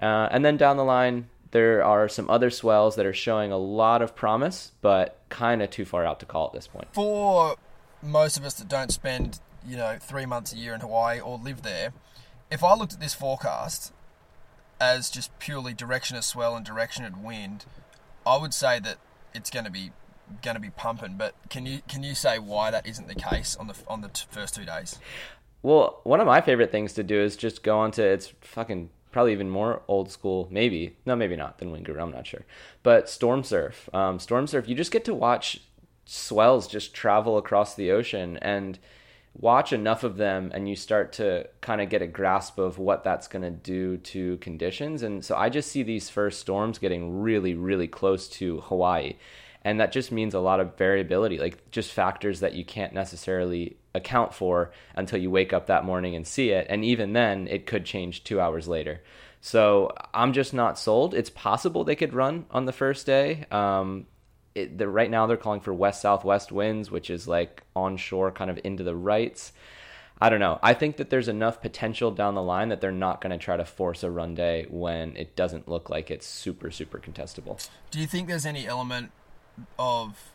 Uh, 0.00 0.28
and 0.30 0.44
then 0.44 0.56
down 0.56 0.76
the 0.76 0.84
line, 0.84 1.28
there 1.50 1.84
are 1.84 2.08
some 2.08 2.30
other 2.30 2.48
swells 2.48 2.96
that 2.96 3.06
are 3.06 3.12
showing 3.12 3.50
a 3.50 3.58
lot 3.58 4.02
of 4.02 4.14
promise, 4.14 4.72
but 4.80 5.20
kind 5.28 5.62
of 5.62 5.70
too 5.70 5.84
far 5.84 6.06
out 6.06 6.20
to 6.20 6.26
call 6.26 6.46
at 6.46 6.52
this 6.52 6.68
point. 6.68 6.88
For 6.92 7.56
most 8.02 8.36
of 8.36 8.44
us 8.44 8.54
that 8.54 8.68
don't 8.68 8.92
spend, 8.92 9.40
you 9.66 9.76
know, 9.76 9.98
three 10.00 10.26
months 10.26 10.52
a 10.52 10.56
year 10.56 10.74
in 10.74 10.80
Hawaii 10.80 11.20
or 11.20 11.38
live 11.38 11.62
there, 11.62 11.92
if 12.50 12.62
I 12.62 12.74
looked 12.74 12.94
at 12.94 13.00
this 13.00 13.14
forecast 13.14 13.92
as 14.82 15.08
just 15.08 15.38
purely 15.38 15.72
direction 15.72 16.16
of 16.16 16.24
swell 16.24 16.56
and 16.56 16.66
direction 16.66 17.04
of 17.04 17.16
wind, 17.16 17.64
I 18.26 18.36
would 18.36 18.52
say 18.52 18.80
that 18.80 18.96
it's 19.32 19.48
going 19.48 19.64
to 19.64 19.70
be 19.70 19.92
going 20.42 20.56
to 20.56 20.60
be 20.60 20.70
pumping. 20.70 21.14
But 21.16 21.34
can 21.48 21.66
you 21.66 21.82
can 21.88 22.02
you 22.02 22.14
say 22.14 22.38
why 22.38 22.72
that 22.72 22.86
isn't 22.86 23.06
the 23.06 23.14
case 23.14 23.56
on 23.56 23.68
the 23.68 23.74
on 23.86 24.00
the 24.00 24.08
t- 24.08 24.24
first 24.30 24.56
two 24.56 24.64
days? 24.64 24.98
Well, 25.62 26.00
one 26.02 26.20
of 26.20 26.26
my 26.26 26.40
favorite 26.40 26.72
things 26.72 26.92
to 26.94 27.04
do 27.04 27.20
is 27.20 27.36
just 27.36 27.62
go 27.62 27.78
onto 27.78 28.02
it's 28.02 28.32
fucking 28.40 28.90
probably 29.12 29.32
even 29.32 29.48
more 29.50 29.82
old 29.86 30.10
school, 30.10 30.48
maybe 30.50 30.96
no, 31.06 31.14
maybe 31.14 31.36
not 31.36 31.58
than 31.58 31.70
Winger. 31.70 31.98
I'm 31.98 32.10
not 32.10 32.26
sure, 32.26 32.44
but 32.82 33.08
storm 33.08 33.44
surf. 33.44 33.88
Um, 33.94 34.18
storm 34.18 34.48
surf, 34.48 34.68
you 34.68 34.74
just 34.74 34.90
get 34.90 35.04
to 35.04 35.14
watch 35.14 35.60
swells 36.04 36.66
just 36.66 36.92
travel 36.92 37.38
across 37.38 37.76
the 37.76 37.92
ocean 37.92 38.36
and 38.38 38.80
watch 39.34 39.72
enough 39.72 40.04
of 40.04 40.16
them 40.16 40.50
and 40.54 40.68
you 40.68 40.76
start 40.76 41.14
to 41.14 41.48
kind 41.60 41.80
of 41.80 41.88
get 41.88 42.02
a 42.02 42.06
grasp 42.06 42.58
of 42.58 42.78
what 42.78 43.02
that's 43.02 43.28
going 43.28 43.42
to 43.42 43.50
do 43.50 43.96
to 43.98 44.36
conditions. 44.38 45.02
And 45.02 45.24
so 45.24 45.36
i 45.36 45.48
just 45.48 45.70
see 45.70 45.82
these 45.82 46.10
first 46.10 46.40
storms 46.40 46.78
getting 46.78 47.20
really 47.20 47.54
really 47.54 47.88
close 47.88 48.28
to 48.30 48.60
hawaii. 48.60 49.14
And 49.64 49.78
that 49.80 49.92
just 49.92 50.10
means 50.10 50.34
a 50.34 50.40
lot 50.40 50.60
of 50.60 50.76
variability 50.76 51.38
like 51.38 51.70
just 51.70 51.92
factors 51.92 52.40
that 52.40 52.54
you 52.54 52.64
can't 52.64 52.92
necessarily 52.92 53.76
account 53.94 54.34
for 54.34 54.72
until 54.96 55.20
you 55.20 55.30
wake 55.30 55.52
up 55.52 55.66
that 55.66 55.84
morning 55.84 56.14
and 56.14 56.26
see 56.26 56.50
it. 56.50 56.66
And 56.68 56.84
even 56.84 57.12
then 57.12 57.48
it 57.48 57.66
could 57.66 57.84
change 57.84 58.24
2 58.24 58.40
hours 58.40 58.68
later. 58.68 59.02
So 59.40 59.92
i'm 60.12 60.34
just 60.34 60.52
not 60.52 60.78
sold. 60.78 61.14
It's 61.14 61.30
possible 61.30 61.84
they 61.84 61.96
could 61.96 62.12
run 62.12 62.44
on 62.50 62.66
the 62.66 62.72
first 62.72 63.06
day. 63.06 63.46
Um, 63.50 64.06
it, 64.54 64.78
the, 64.78 64.88
right 64.88 65.10
now 65.10 65.26
they're 65.26 65.36
calling 65.36 65.60
for 65.60 65.72
west 65.72 66.02
southwest 66.02 66.52
winds, 66.52 66.90
which 66.90 67.10
is 67.10 67.26
like 67.28 67.62
onshore, 67.74 68.32
kind 68.32 68.50
of 68.50 68.58
into 68.64 68.82
the 68.82 68.94
rights. 68.94 69.52
I 70.20 70.28
don't 70.28 70.40
know. 70.40 70.60
I 70.62 70.74
think 70.74 70.98
that 70.98 71.10
there's 71.10 71.26
enough 71.26 71.60
potential 71.60 72.12
down 72.12 72.36
the 72.36 72.42
line 72.42 72.68
that 72.68 72.80
they're 72.80 72.92
not 72.92 73.20
going 73.20 73.32
to 73.32 73.44
try 73.44 73.56
to 73.56 73.64
force 73.64 74.04
a 74.04 74.10
run 74.10 74.36
day 74.36 74.66
when 74.70 75.16
it 75.16 75.34
doesn't 75.34 75.68
look 75.68 75.90
like 75.90 76.12
it's 76.12 76.26
super, 76.26 76.70
super 76.70 77.00
contestable. 77.00 77.68
Do 77.90 77.98
you 77.98 78.06
think 78.06 78.28
there's 78.28 78.46
any 78.46 78.66
element 78.66 79.10
of 79.80 80.30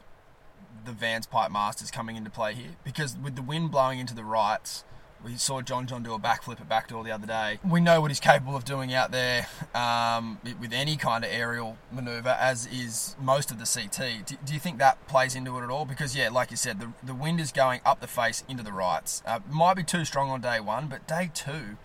the 0.83 0.91
Vans 0.91 1.25
Pipe 1.25 1.51
Masters 1.51 1.89
coming 1.89 2.17
into 2.17 2.29
play 2.29 2.53
here? 2.53 2.71
Because 2.83 3.15
with 3.17 3.35
the 3.35 3.41
wind 3.41 3.71
blowing 3.71 3.99
into 3.99 4.13
the 4.13 4.25
rights, 4.25 4.83
we 5.23 5.35
saw 5.35 5.61
John 5.61 5.87
John 5.87 6.03
do 6.03 6.13
a 6.13 6.19
backflip 6.19 6.61
at 6.61 6.69
backdoor 6.69 7.03
the 7.03 7.11
other 7.11 7.27
day. 7.27 7.59
We 7.67 7.79
know 7.79 8.01
what 8.01 8.11
he's 8.11 8.19
capable 8.19 8.55
of 8.55 8.65
doing 8.65 8.93
out 8.93 9.11
there 9.11 9.47
um, 9.73 10.39
with 10.59 10.73
any 10.73 10.95
kind 10.95 11.23
of 11.23 11.31
aerial 11.31 11.77
maneuver, 11.91 12.29
as 12.39 12.67
is 12.67 13.15
most 13.19 13.51
of 13.51 13.59
the 13.59 13.65
CT. 13.65 14.25
Do, 14.25 14.35
do, 14.45 14.53
you 14.53 14.59
think 14.59 14.77
that 14.79 15.05
plays 15.07 15.35
into 15.35 15.57
it 15.57 15.63
at 15.63 15.69
all? 15.69 15.85
Because, 15.85 16.15
yeah, 16.15 16.29
like 16.29 16.51
you 16.51 16.57
said, 16.57 16.79
the, 16.79 16.93
the 17.03 17.13
wind 17.13 17.39
is 17.39 17.51
going 17.51 17.81
up 17.85 17.99
the 17.99 18.07
face 18.07 18.43
into 18.47 18.63
the 18.63 18.71
rights. 18.71 19.23
Uh, 19.25 19.39
might 19.49 19.75
be 19.75 19.83
too 19.83 20.05
strong 20.05 20.29
on 20.29 20.41
day 20.41 20.59
one, 20.59 20.87
but 20.87 21.07
day 21.07 21.29
two, 21.33 21.77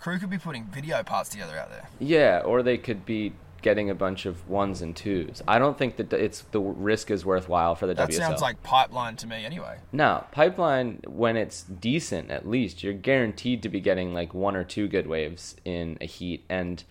crew 0.00 0.18
could 0.18 0.30
be 0.30 0.38
putting 0.38 0.64
video 0.64 1.02
parts 1.02 1.30
together 1.30 1.56
out 1.56 1.70
there. 1.70 1.88
Yeah, 1.98 2.42
or 2.44 2.62
they 2.62 2.78
could 2.78 3.06
be 3.06 3.32
getting 3.64 3.88
a 3.88 3.94
bunch 3.94 4.26
of 4.26 4.46
ones 4.46 4.82
and 4.82 4.94
twos. 4.94 5.42
I 5.48 5.58
don't 5.58 5.76
think 5.76 5.96
that 5.96 6.12
it's 6.12 6.42
the 6.52 6.60
risk 6.60 7.10
is 7.10 7.24
worthwhile 7.24 7.74
for 7.74 7.86
the 7.86 7.94
that 7.94 8.10
WSL. 8.10 8.18
That 8.18 8.26
sounds 8.28 8.42
like 8.42 8.62
pipeline 8.62 9.16
to 9.16 9.26
me, 9.26 9.42
anyway. 9.42 9.78
No, 9.90 10.24
pipeline 10.32 11.00
when 11.08 11.38
it's 11.38 11.62
decent, 11.62 12.30
at 12.30 12.46
least 12.46 12.82
you're 12.82 12.92
guaranteed 12.92 13.62
to 13.62 13.70
be 13.70 13.80
getting 13.80 14.12
like 14.12 14.34
one 14.34 14.54
or 14.54 14.64
two 14.64 14.86
good 14.86 15.06
waves 15.06 15.56
in 15.64 15.96
a 16.02 16.04
heat, 16.04 16.44
and 16.50 16.84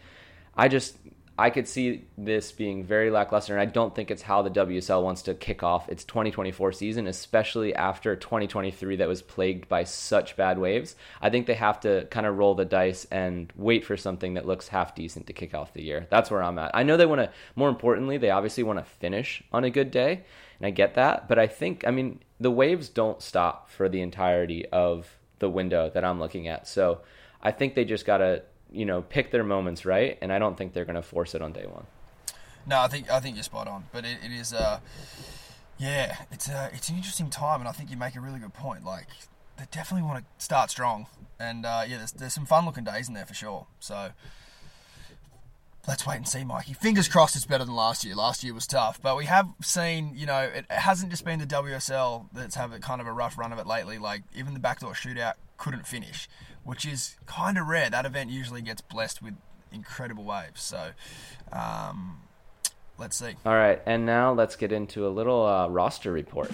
I 0.57 0.67
just 0.67 0.97
I 1.37 1.49
could 1.49 1.67
see 1.67 2.05
this 2.15 2.51
being 2.51 2.83
very 2.83 3.09
lackluster, 3.09 3.53
and 3.53 3.61
I 3.61 3.65
don't 3.65 3.95
think 3.95 4.11
it's 4.11 4.21
how 4.21 4.43
the 4.43 4.51
WSL 4.51 5.01
wants 5.01 5.23
to 5.23 5.33
kick 5.33 5.63
off 5.63 5.89
its 5.89 6.03
2024 6.03 6.71
season, 6.73 7.07
especially 7.07 7.73
after 7.73 8.15
2023 8.15 8.97
that 8.97 9.07
was 9.07 9.23
plagued 9.23 9.67
by 9.67 9.83
such 9.83 10.37
bad 10.37 10.59
waves. 10.59 10.95
I 11.21 11.31
think 11.31 11.47
they 11.47 11.55
have 11.55 11.79
to 11.81 12.05
kind 12.11 12.27
of 12.27 12.37
roll 12.37 12.53
the 12.53 12.65
dice 12.65 13.05
and 13.09 13.51
wait 13.55 13.83
for 13.83 13.97
something 13.97 14.35
that 14.35 14.45
looks 14.45 14.67
half 14.67 14.93
decent 14.93 15.25
to 15.25 15.33
kick 15.33 15.55
off 15.55 15.73
the 15.73 15.81
year. 15.81 16.05
That's 16.11 16.29
where 16.29 16.43
I'm 16.43 16.59
at. 16.59 16.69
I 16.75 16.83
know 16.83 16.97
they 16.97 17.07
want 17.07 17.21
to, 17.21 17.31
more 17.55 17.69
importantly, 17.69 18.17
they 18.19 18.29
obviously 18.29 18.61
want 18.61 18.77
to 18.77 18.85
finish 18.85 19.41
on 19.51 19.63
a 19.63 19.71
good 19.71 19.89
day, 19.89 20.23
and 20.59 20.67
I 20.67 20.69
get 20.69 20.93
that, 20.95 21.27
but 21.27 21.39
I 21.39 21.47
think, 21.47 21.83
I 21.87 21.89
mean, 21.89 22.19
the 22.39 22.51
waves 22.51 22.89
don't 22.89 23.23
stop 23.23 23.71
for 23.71 23.89
the 23.89 24.01
entirety 24.01 24.67
of 24.67 25.17
the 25.39 25.49
window 25.49 25.89
that 25.89 26.05
I'm 26.05 26.19
looking 26.19 26.47
at. 26.47 26.67
So 26.67 27.01
I 27.41 27.51
think 27.51 27.73
they 27.73 27.85
just 27.85 28.05
got 28.05 28.19
to 28.19 28.43
you 28.73 28.85
know 28.85 29.01
pick 29.01 29.31
their 29.31 29.43
moments 29.43 29.85
right, 29.85 30.17
and 30.21 30.33
I 30.33 30.39
don't 30.39 30.57
think 30.57 30.73
they're 30.73 30.85
going 30.85 30.95
to 30.95 31.01
force 31.03 31.35
it 31.35 31.41
on 31.41 31.53
day 31.53 31.65
one. 31.65 31.85
No, 32.65 32.79
I 32.79 32.87
think 32.87 33.09
I 33.09 33.19
think 33.19 33.35
you're 33.35 33.43
spot 33.43 33.67
on, 33.67 33.85
but 33.91 34.05
it, 34.05 34.17
it 34.23 34.31
is 34.31 34.53
uh 34.53 34.79
yeah, 35.77 36.17
it's 36.31 36.47
a, 36.49 36.69
it's 36.73 36.89
an 36.89 36.95
interesting 36.95 37.29
time, 37.29 37.59
and 37.59 37.67
I 37.67 37.71
think 37.71 37.89
you 37.89 37.97
make 37.97 38.15
a 38.15 38.21
really 38.21 38.39
good 38.39 38.53
point. 38.53 38.85
Like 38.85 39.07
they 39.57 39.65
definitely 39.71 40.07
want 40.07 40.23
to 40.23 40.43
start 40.43 40.69
strong, 40.69 41.07
and 41.39 41.65
uh, 41.65 41.83
yeah, 41.87 41.97
there's 41.97 42.11
there's 42.11 42.33
some 42.33 42.45
fun 42.45 42.65
looking 42.65 42.83
days 42.83 43.07
in 43.07 43.13
there 43.13 43.25
for 43.25 43.33
sure. 43.33 43.67
So 43.79 44.11
let's 45.87 46.05
wait 46.05 46.17
and 46.17 46.27
see, 46.27 46.43
Mikey. 46.43 46.73
Fingers 46.73 47.07
crossed 47.07 47.35
it's 47.35 47.45
better 47.45 47.65
than 47.65 47.75
last 47.75 48.03
year. 48.03 48.15
Last 48.15 48.43
year 48.43 48.53
was 48.53 48.67
tough, 48.67 49.01
but 49.01 49.17
we 49.17 49.25
have 49.25 49.47
seen, 49.61 50.13
you 50.15 50.25
know, 50.25 50.39
it 50.39 50.65
hasn't 50.69 51.11
just 51.11 51.25
been 51.25 51.39
the 51.39 51.45
WSL 51.45 52.27
that's 52.33 52.55
had 52.55 52.71
a 52.71 52.79
kind 52.79 53.01
of 53.01 53.07
a 53.07 53.11
rough 53.11 53.37
run 53.37 53.51
of 53.51 53.59
it 53.59 53.67
lately. 53.67 53.97
Like 53.97 54.23
even 54.35 54.53
the 54.53 54.59
backdoor 54.59 54.93
shootout 54.93 55.33
couldn't 55.57 55.85
finish, 55.87 56.29
which 56.63 56.85
is 56.85 57.17
kind 57.25 57.57
of 57.57 57.67
rare. 57.67 57.89
That 57.89 58.05
event 58.05 58.29
usually 58.29 58.61
gets 58.61 58.81
blessed 58.81 59.21
with 59.21 59.35
incredible 59.71 60.23
waves. 60.23 60.61
So. 60.61 60.91
Um, 61.51 62.19
let's 62.97 63.17
see. 63.17 63.35
All 63.45 63.55
right, 63.55 63.81
and 63.85 64.05
now 64.05 64.33
let's 64.33 64.55
get 64.55 64.71
into 64.71 65.07
a 65.07 65.09
little 65.09 65.45
uh, 65.45 65.67
roster 65.67 66.11
report. 66.11 66.51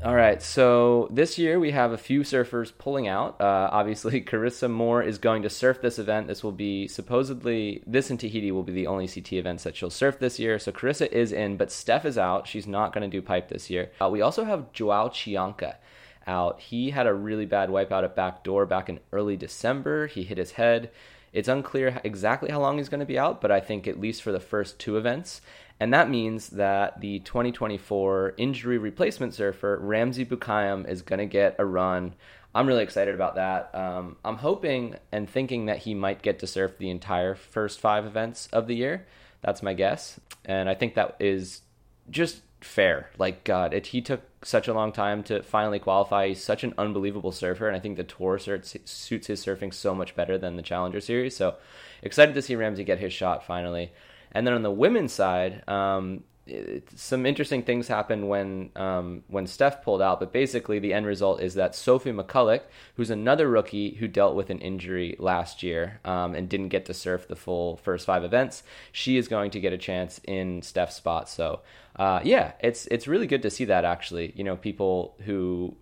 All 0.00 0.14
right, 0.14 0.40
so 0.40 1.08
this 1.10 1.38
year 1.38 1.58
we 1.58 1.72
have 1.72 1.90
a 1.90 1.98
few 1.98 2.20
surfers 2.20 2.72
pulling 2.78 3.08
out. 3.08 3.40
Uh, 3.40 3.68
obviously, 3.72 4.20
Carissa 4.22 4.70
Moore 4.70 5.02
is 5.02 5.18
going 5.18 5.42
to 5.42 5.50
surf 5.50 5.82
this 5.82 5.98
event. 5.98 6.28
This 6.28 6.44
will 6.44 6.52
be 6.52 6.86
supposedly, 6.86 7.82
this 7.84 8.08
in 8.08 8.16
Tahiti 8.16 8.52
will 8.52 8.62
be 8.62 8.72
the 8.72 8.86
only 8.86 9.08
CT 9.08 9.32
events 9.32 9.64
that 9.64 9.74
she'll 9.74 9.90
surf 9.90 10.20
this 10.20 10.38
year. 10.38 10.60
So 10.60 10.70
Carissa 10.70 11.10
is 11.10 11.32
in, 11.32 11.56
but 11.56 11.72
Steph 11.72 12.04
is 12.04 12.16
out. 12.16 12.46
She's 12.46 12.68
not 12.68 12.92
going 12.92 13.10
to 13.10 13.16
do 13.16 13.20
pipe 13.20 13.48
this 13.48 13.70
year. 13.70 13.90
Uh, 14.00 14.08
we 14.08 14.20
also 14.20 14.44
have 14.44 14.72
Joao 14.72 15.08
Chianca 15.08 15.78
out. 16.28 16.60
He 16.60 16.90
had 16.90 17.08
a 17.08 17.14
really 17.14 17.46
bad 17.46 17.68
wipeout 17.68 18.04
at 18.04 18.14
backdoor 18.14 18.66
back 18.66 18.88
in 18.88 19.00
early 19.10 19.36
December. 19.36 20.06
He 20.06 20.22
hit 20.22 20.38
his 20.38 20.52
head. 20.52 20.92
It's 21.32 21.48
unclear 21.48 22.00
exactly 22.04 22.50
how 22.50 22.60
long 22.60 22.78
he's 22.78 22.88
going 22.88 23.00
to 23.00 23.06
be 23.06 23.18
out, 23.18 23.40
but 23.40 23.50
I 23.50 23.60
think 23.60 23.88
at 23.88 24.00
least 24.00 24.22
for 24.22 24.32
the 24.32 24.40
first 24.40 24.78
two 24.78 24.96
events. 24.96 25.40
And 25.80 25.94
that 25.94 26.10
means 26.10 26.48
that 26.50 27.00
the 27.00 27.20
2024 27.20 28.34
injury 28.36 28.78
replacement 28.78 29.34
surfer, 29.34 29.80
Ramzi 29.82 30.26
Boukhiam, 30.26 30.88
is 30.88 31.02
going 31.02 31.20
to 31.20 31.26
get 31.26 31.54
a 31.58 31.64
run. 31.64 32.14
I'm 32.54 32.66
really 32.66 32.82
excited 32.82 33.14
about 33.14 33.36
that. 33.36 33.72
Um, 33.74 34.16
I'm 34.24 34.38
hoping 34.38 34.96
and 35.12 35.30
thinking 35.30 35.66
that 35.66 35.78
he 35.78 35.94
might 35.94 36.22
get 36.22 36.40
to 36.40 36.46
surf 36.46 36.78
the 36.78 36.90
entire 36.90 37.34
first 37.34 37.78
five 37.78 38.06
events 38.06 38.48
of 38.52 38.66
the 38.66 38.74
year. 38.74 39.06
That's 39.42 39.62
my 39.62 39.74
guess. 39.74 40.18
And 40.44 40.68
I 40.68 40.74
think 40.74 40.94
that 40.94 41.14
is 41.20 41.62
just 42.10 42.40
fair. 42.60 43.10
Like, 43.18 43.44
God, 43.44 43.72
it, 43.72 43.88
he 43.88 44.00
took 44.00 44.22
such 44.42 44.66
a 44.66 44.74
long 44.74 44.90
time 44.90 45.22
to 45.24 45.42
finally 45.42 45.78
qualify. 45.78 46.28
He's 46.28 46.42
such 46.42 46.64
an 46.64 46.74
unbelievable 46.76 47.30
surfer. 47.30 47.68
And 47.68 47.76
I 47.76 47.80
think 47.80 47.96
the 47.96 48.04
tour 48.04 48.38
suits 48.38 48.72
his 49.26 49.44
surfing 49.44 49.72
so 49.72 49.94
much 49.94 50.16
better 50.16 50.38
than 50.38 50.56
the 50.56 50.62
Challenger 50.62 51.00
Series. 51.00 51.36
So 51.36 51.54
excited 52.02 52.34
to 52.34 52.42
see 52.42 52.54
Ramzi 52.54 52.84
get 52.84 52.98
his 52.98 53.12
shot 53.12 53.46
finally. 53.46 53.92
And 54.32 54.46
then 54.46 54.54
on 54.54 54.62
the 54.62 54.70
women's 54.70 55.12
side, 55.12 55.62
um, 55.68 56.24
it, 56.48 56.88
some 56.98 57.26
interesting 57.26 57.62
things 57.62 57.88
happened 57.88 58.28
when 58.28 58.70
um, 58.76 59.22
when 59.28 59.46
Steph 59.46 59.82
pulled 59.82 60.02
out. 60.02 60.20
But 60.20 60.32
basically, 60.32 60.78
the 60.78 60.92
end 60.92 61.06
result 61.06 61.40
is 61.40 61.54
that 61.54 61.74
Sophie 61.74 62.12
McCulloch, 62.12 62.62
who's 62.96 63.10
another 63.10 63.48
rookie 63.48 63.94
who 63.94 64.08
dealt 64.08 64.34
with 64.34 64.50
an 64.50 64.58
injury 64.58 65.16
last 65.18 65.62
year 65.62 66.00
um, 66.04 66.34
and 66.34 66.48
didn't 66.48 66.68
get 66.68 66.86
to 66.86 66.94
surf 66.94 67.28
the 67.28 67.36
full 67.36 67.76
first 67.78 68.06
five 68.06 68.24
events, 68.24 68.62
she 68.92 69.16
is 69.16 69.28
going 69.28 69.50
to 69.52 69.60
get 69.60 69.72
a 69.72 69.78
chance 69.78 70.20
in 70.24 70.62
Steph's 70.62 70.96
spot. 70.96 71.28
So, 71.28 71.60
uh, 71.96 72.20
yeah, 72.24 72.52
it's 72.60 72.86
it's 72.86 73.06
really 73.06 73.26
good 73.26 73.42
to 73.42 73.50
see 73.50 73.66
that 73.66 73.84
actually. 73.84 74.32
You 74.36 74.44
know, 74.44 74.56
people 74.56 75.16
who 75.24 75.76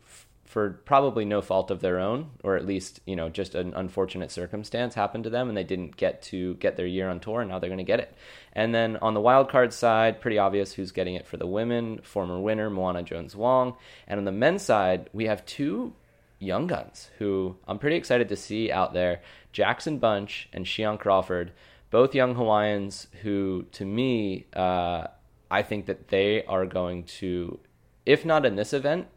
for 0.56 0.70
probably 0.86 1.26
no 1.26 1.42
fault 1.42 1.70
of 1.70 1.80
their 1.80 2.00
own, 2.00 2.30
or 2.42 2.56
at 2.56 2.64
least 2.64 3.00
you 3.04 3.14
know 3.14 3.28
just 3.28 3.54
an 3.54 3.74
unfortunate 3.74 4.30
circumstance 4.30 4.94
happened 4.94 5.24
to 5.24 5.28
them, 5.28 5.50
and 5.50 5.58
they 5.58 5.62
didn't 5.62 5.98
get 5.98 6.22
to 6.22 6.54
get 6.54 6.78
their 6.78 6.86
year 6.86 7.10
on 7.10 7.20
tour, 7.20 7.42
and 7.42 7.50
now 7.50 7.58
they're 7.58 7.68
going 7.68 7.76
to 7.76 7.84
get 7.84 8.00
it. 8.00 8.16
And 8.54 8.74
then 8.74 8.96
on 9.02 9.12
the 9.12 9.20
wild 9.20 9.50
card 9.50 9.74
side, 9.74 10.18
pretty 10.18 10.38
obvious 10.38 10.72
who's 10.72 10.92
getting 10.92 11.14
it 11.14 11.26
for 11.26 11.36
the 11.36 11.46
women. 11.46 12.00
Former 12.02 12.40
winner 12.40 12.70
Moana 12.70 13.02
Jones 13.02 13.36
Wong, 13.36 13.76
and 14.08 14.16
on 14.16 14.24
the 14.24 14.32
men's 14.32 14.62
side, 14.62 15.10
we 15.12 15.26
have 15.26 15.44
two 15.44 15.92
young 16.38 16.66
guns 16.66 17.10
who 17.18 17.56
I'm 17.68 17.78
pretty 17.78 17.96
excited 17.96 18.30
to 18.30 18.36
see 18.36 18.72
out 18.72 18.94
there: 18.94 19.20
Jackson 19.52 19.98
Bunch 19.98 20.48
and 20.54 20.64
Shion 20.64 20.98
Crawford, 20.98 21.52
both 21.90 22.14
young 22.14 22.34
Hawaiians 22.34 23.08
who, 23.20 23.66
to 23.72 23.84
me, 23.84 24.46
uh, 24.54 25.08
I 25.50 25.62
think 25.62 25.84
that 25.84 26.08
they 26.08 26.46
are 26.46 26.64
going 26.64 27.04
to, 27.20 27.60
if 28.06 28.24
not 28.24 28.46
in 28.46 28.56
this 28.56 28.72
event 28.72 29.08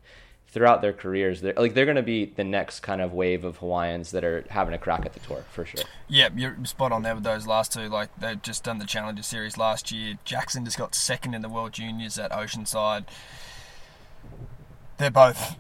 throughout 0.52 0.82
their 0.82 0.94
careers, 0.94 1.42
they're 1.42 1.54
like 1.56 1.74
they're 1.74 1.86
going 1.86 1.96
to 1.96 2.04
be 2.04 2.26
the 2.26 2.44
next 2.44 2.80
kind 2.82 3.02
of 3.02 3.14
wave 3.14 3.44
of 3.44 3.58
Hawaiians 3.58 4.12
that 4.12 4.24
are 4.24 4.46
having 4.50 4.74
a 4.74 4.78
crack 4.78 5.06
at 5.06 5.14
the 5.14 5.20
tour 5.20 5.46
for 5.52 5.66
sure. 5.66 5.84
Yeah, 6.08 6.30
you're 6.36 6.58
spot 6.66 6.92
on 6.92 7.04
there 7.04 7.16
with 7.16 7.24
those 7.24 7.46
last 7.48 7.74
two. 7.74 7.88
Like 7.88 8.10
they've 8.20 8.42
just 8.42 8.64
done 8.64 8.80
the 8.80 8.86
Challenger 8.86 9.24
Series 9.24 9.58
last 9.58 9.92
year. 9.92 10.18
Jackson 10.26 10.66
just 10.66 10.78
got 10.78 10.96
second 10.96 11.34
in 11.34 11.42
the 11.42 11.50
World 11.50 11.74
Juniors 11.74 12.18
at 12.18 12.32
Oceanside. 12.32 13.06
They're 14.98 15.12
both 15.12 15.56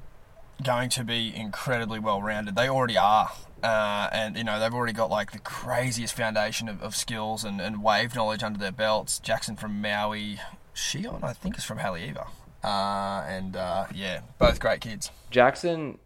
going 0.63 0.89
to 0.89 1.03
be 1.03 1.33
incredibly 1.33 1.99
well 1.99 2.21
rounded. 2.21 2.55
They 2.55 2.67
already 2.67 2.97
are. 2.97 3.31
Uh, 3.61 4.07
and 4.13 4.37
you 4.37 4.43
know 4.43 4.57
they've 4.59 4.73
already 4.73 4.93
got 4.93 5.09
like 5.09 5.31
the 5.31 5.39
craziest 5.39 6.15
foundation 6.15 6.69
of, 6.69 6.81
of 6.81 6.95
skills 6.95 7.43
and, 7.43 7.59
and 7.59 7.83
wave 7.83 8.15
knowledge 8.15 8.41
under 8.41 8.57
their 8.57 8.71
belts. 8.71 9.19
Jackson 9.19 9.55
from 9.55 9.81
Maui, 9.81 10.39
Shion 10.73 11.23
I 11.23 11.33
think 11.33 11.57
is 11.57 11.65
from 11.65 11.79
Haleiwa. 11.79 12.27
Uh, 12.63 13.23
and 13.27 13.55
uh, 13.55 13.85
yeah, 13.93 14.21
both 14.37 14.59
great 14.59 14.81
kids. 14.81 15.11
Jackson 15.29 15.97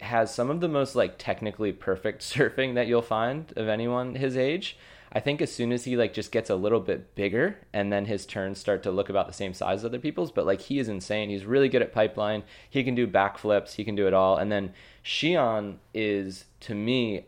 has 0.00 0.34
some 0.34 0.50
of 0.50 0.60
the 0.60 0.68
most 0.68 0.94
like 0.94 1.18
technically 1.18 1.72
perfect 1.72 2.22
surfing 2.22 2.74
that 2.74 2.86
you'll 2.86 3.02
find 3.02 3.52
of 3.56 3.68
anyone 3.68 4.14
his 4.14 4.36
age. 4.36 4.76
I 5.14 5.20
think 5.20 5.42
as 5.42 5.52
soon 5.52 5.72
as 5.72 5.84
he 5.84 5.96
like 5.96 6.14
just 6.14 6.32
gets 6.32 6.48
a 6.48 6.56
little 6.56 6.80
bit 6.80 7.14
bigger 7.14 7.58
and 7.74 7.92
then 7.92 8.06
his 8.06 8.24
turns 8.24 8.58
start 8.58 8.82
to 8.84 8.90
look 8.90 9.10
about 9.10 9.26
the 9.26 9.34
same 9.34 9.52
size 9.52 9.80
as 9.80 9.84
other 9.84 9.98
people's, 9.98 10.32
but 10.32 10.46
like 10.46 10.62
he 10.62 10.78
is 10.78 10.88
insane. 10.88 11.28
He's 11.28 11.44
really 11.44 11.68
good 11.68 11.82
at 11.82 11.92
pipeline. 11.92 12.44
He 12.70 12.82
can 12.82 12.94
do 12.94 13.06
backflips. 13.06 13.74
He 13.74 13.84
can 13.84 13.94
do 13.94 14.06
it 14.06 14.14
all. 14.14 14.38
And 14.38 14.50
then 14.50 14.72
Shion 15.04 15.76
is 15.92 16.46
to 16.60 16.74
me 16.74 17.26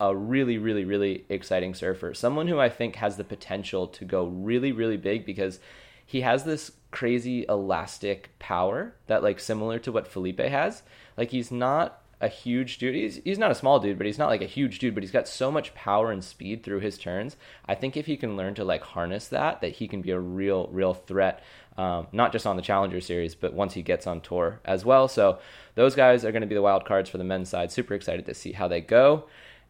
a 0.00 0.14
really, 0.14 0.58
really, 0.58 0.84
really 0.84 1.24
exciting 1.28 1.72
surfer. 1.72 2.14
Someone 2.14 2.48
who 2.48 2.58
I 2.58 2.68
think 2.68 2.96
has 2.96 3.16
the 3.16 3.22
potential 3.22 3.86
to 3.88 4.04
go 4.04 4.24
really, 4.26 4.72
really 4.72 4.96
big 4.96 5.24
because 5.24 5.60
he 6.04 6.22
has 6.22 6.42
this 6.42 6.72
crazy 6.94 7.44
elastic 7.48 8.30
power 8.38 8.94
that 9.08 9.20
like 9.20 9.40
similar 9.40 9.80
to 9.80 9.90
what 9.90 10.06
Felipe 10.06 10.38
has. 10.38 10.84
Like 11.16 11.30
he's 11.30 11.50
not 11.50 12.00
a 12.20 12.28
huge 12.28 12.78
dude. 12.78 12.94
He's 12.94 13.16
he's 13.24 13.38
not 13.38 13.50
a 13.50 13.56
small 13.56 13.80
dude, 13.80 13.98
but 13.98 14.06
he's 14.06 14.16
not 14.16 14.28
like 14.30 14.40
a 14.40 14.46
huge 14.46 14.78
dude. 14.78 14.94
But 14.94 15.02
he's 15.02 15.10
got 15.10 15.26
so 15.26 15.50
much 15.50 15.74
power 15.74 16.12
and 16.12 16.22
speed 16.22 16.62
through 16.62 16.80
his 16.80 16.96
turns. 16.96 17.36
I 17.66 17.74
think 17.74 17.96
if 17.96 18.06
he 18.06 18.16
can 18.16 18.36
learn 18.36 18.54
to 18.54 18.64
like 18.64 18.82
harness 18.82 19.26
that, 19.28 19.60
that 19.60 19.72
he 19.72 19.88
can 19.88 20.02
be 20.02 20.12
a 20.12 20.20
real 20.20 20.68
real 20.68 20.94
threat. 20.94 21.42
Um, 21.76 22.06
not 22.12 22.30
just 22.30 22.46
on 22.46 22.54
the 22.54 22.62
Challenger 22.62 23.00
Series, 23.00 23.34
but 23.34 23.52
once 23.52 23.74
he 23.74 23.82
gets 23.82 24.06
on 24.06 24.20
tour 24.20 24.60
as 24.64 24.84
well. 24.84 25.08
So 25.08 25.40
those 25.74 25.96
guys 25.96 26.24
are 26.24 26.30
going 26.30 26.42
to 26.42 26.46
be 26.46 26.54
the 26.54 26.62
wild 26.62 26.84
cards 26.84 27.10
for 27.10 27.18
the 27.18 27.24
men's 27.24 27.48
side. 27.48 27.72
Super 27.72 27.94
excited 27.94 28.26
to 28.26 28.34
see 28.34 28.52
how 28.52 28.68
they 28.68 28.80
go. 28.80 29.24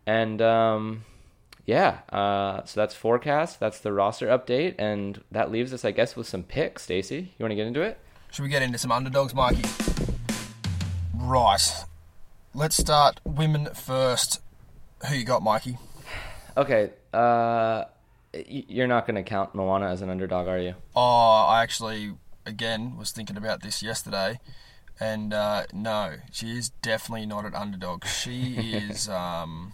And 0.07 0.43
um, 0.43 1.05
yeah, 1.67 2.01
uh, 2.13 2.65
so 2.65 2.81
that's 2.81 2.95
forecast. 2.95 3.59
That's 3.59 3.81
the 3.81 3.93
roster 3.93 4.27
update, 4.27 4.75
and 4.79 5.23
that 5.31 5.51
leaves 5.51 5.73
us, 5.73 5.85
I 5.85 5.93
guess, 5.93 6.15
with 6.15 6.27
some 6.27 6.43
picks. 6.43 6.83
Stacy, 6.83 7.33
you 7.39 7.43
want 7.43 7.53
to 7.53 7.57
get 7.57 7.67
into 7.67 7.81
it? 7.81 7.99
Should 8.31 8.43
we 8.43 8.49
get 8.49 8.63
into 8.63 8.79
some 8.79 8.93
underdogs, 8.93 9.35
Mikey? 9.35 9.63
Right. 11.15 11.85
Let's 12.53 12.77
start 12.77 13.21
women 13.25 13.69
first. 13.75 14.41
Who 15.09 15.15
you 15.15 15.25
got, 15.25 15.43
Mikey? 15.43 15.79
Okay. 16.57 16.91
Uh, 17.13 17.85
you're 18.47 18.87
not 18.87 19.07
going 19.07 19.17
to 19.17 19.23
count 19.23 19.55
Moana 19.55 19.89
as 19.89 20.03
an 20.03 20.11
underdog, 20.11 20.49
are 20.49 20.59
you? 20.59 20.75
Oh, 20.95 21.47
I 21.49 21.63
actually, 21.63 22.15
again, 22.45 22.97
was 22.97 23.11
thinking 23.11 23.37
about 23.37 23.63
this 23.63 23.83
yesterday. 23.83 24.39
And 25.01 25.33
uh, 25.33 25.65
no, 25.73 26.17
she 26.31 26.51
is 26.59 26.69
definitely 26.83 27.27
not 27.27 27.45
an 27.45 27.55
underdog. 27.55 28.05
She 28.05 28.55
is. 28.75 29.09
Um, 29.09 29.73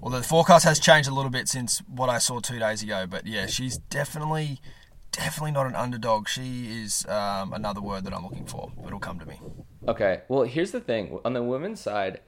well, 0.00 0.10
the 0.10 0.22
forecast 0.22 0.64
has 0.64 0.78
changed 0.78 1.08
a 1.08 1.14
little 1.14 1.30
bit 1.30 1.48
since 1.48 1.78
what 1.88 2.08
I 2.08 2.18
saw 2.18 2.40
two 2.40 2.58
days 2.58 2.82
ago, 2.82 3.06
but 3.06 3.26
yeah, 3.26 3.46
she's 3.46 3.76
definitely, 3.76 4.60
definitely 5.12 5.52
not 5.52 5.66
an 5.66 5.74
underdog. 5.74 6.28
She 6.28 6.82
is 6.82 7.06
um, 7.06 7.52
another 7.52 7.80
word 7.80 8.04
that 8.04 8.14
I'm 8.14 8.24
looking 8.24 8.46
for. 8.46 8.72
It'll 8.86 8.98
come 8.98 9.18
to 9.18 9.26
me. 9.26 9.40
Okay. 9.86 10.22
Well, 10.28 10.42
here's 10.42 10.70
the 10.70 10.80
thing 10.80 11.18
on 11.24 11.34
the 11.34 11.42
women's 11.42 11.80
side, 11.80 12.20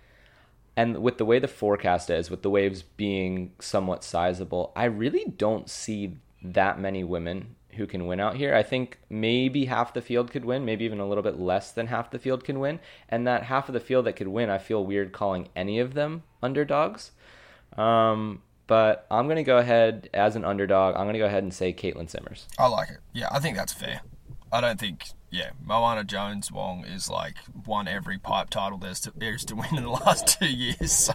and 0.76 0.98
with 0.98 1.18
the 1.18 1.24
way 1.24 1.38
the 1.38 1.48
forecast 1.48 2.10
is, 2.10 2.30
with 2.30 2.42
the 2.42 2.50
waves 2.50 2.82
being 2.82 3.52
somewhat 3.58 4.04
sizable, 4.04 4.72
I 4.76 4.84
really 4.84 5.24
don't 5.36 5.68
see 5.68 6.18
that 6.42 6.78
many 6.78 7.04
women 7.04 7.56
who 7.76 7.86
can 7.86 8.06
win 8.06 8.20
out 8.20 8.36
here. 8.36 8.54
I 8.54 8.62
think 8.62 8.98
maybe 9.08 9.66
half 9.66 9.94
the 9.94 10.02
field 10.02 10.30
could 10.30 10.44
win, 10.44 10.64
maybe 10.64 10.84
even 10.84 11.00
a 11.00 11.08
little 11.08 11.22
bit 11.22 11.38
less 11.38 11.72
than 11.72 11.86
half 11.86 12.10
the 12.10 12.18
field 12.18 12.44
can 12.44 12.60
win. 12.60 12.80
And 13.08 13.26
that 13.26 13.44
half 13.44 13.68
of 13.68 13.72
the 13.72 13.80
field 13.80 14.06
that 14.06 14.16
could 14.16 14.28
win, 14.28 14.50
I 14.50 14.58
feel 14.58 14.84
weird 14.84 15.12
calling 15.12 15.48
any 15.56 15.78
of 15.78 15.94
them 15.94 16.22
underdogs. 16.42 17.12
Um, 17.76 18.42
but 18.66 19.06
I'm 19.10 19.26
going 19.26 19.36
to 19.36 19.42
go 19.42 19.58
ahead 19.58 20.08
as 20.14 20.36
an 20.36 20.44
underdog. 20.44 20.94
I'm 20.94 21.02
going 21.02 21.14
to 21.14 21.18
go 21.18 21.26
ahead 21.26 21.42
and 21.42 21.52
say 21.52 21.72
Caitlin 21.72 22.08
Simmers. 22.08 22.46
I 22.58 22.68
like 22.68 22.90
it. 22.90 22.98
Yeah, 23.12 23.28
I 23.30 23.38
think 23.38 23.56
that's 23.56 23.72
fair. 23.72 24.00
I 24.52 24.60
don't 24.60 24.78
think, 24.78 25.08
yeah, 25.30 25.50
Moana 25.64 26.04
Jones 26.04 26.52
Wong 26.52 26.84
is 26.84 27.08
like 27.08 27.36
won 27.66 27.88
every 27.88 28.18
pipe 28.18 28.50
title 28.50 28.78
there's 28.78 29.00
to, 29.00 29.12
there's 29.16 29.44
to 29.46 29.56
win 29.56 29.76
in 29.76 29.82
the 29.82 29.88
last 30.06 30.38
two 30.38 30.46
years. 30.46 30.92
So 30.92 31.14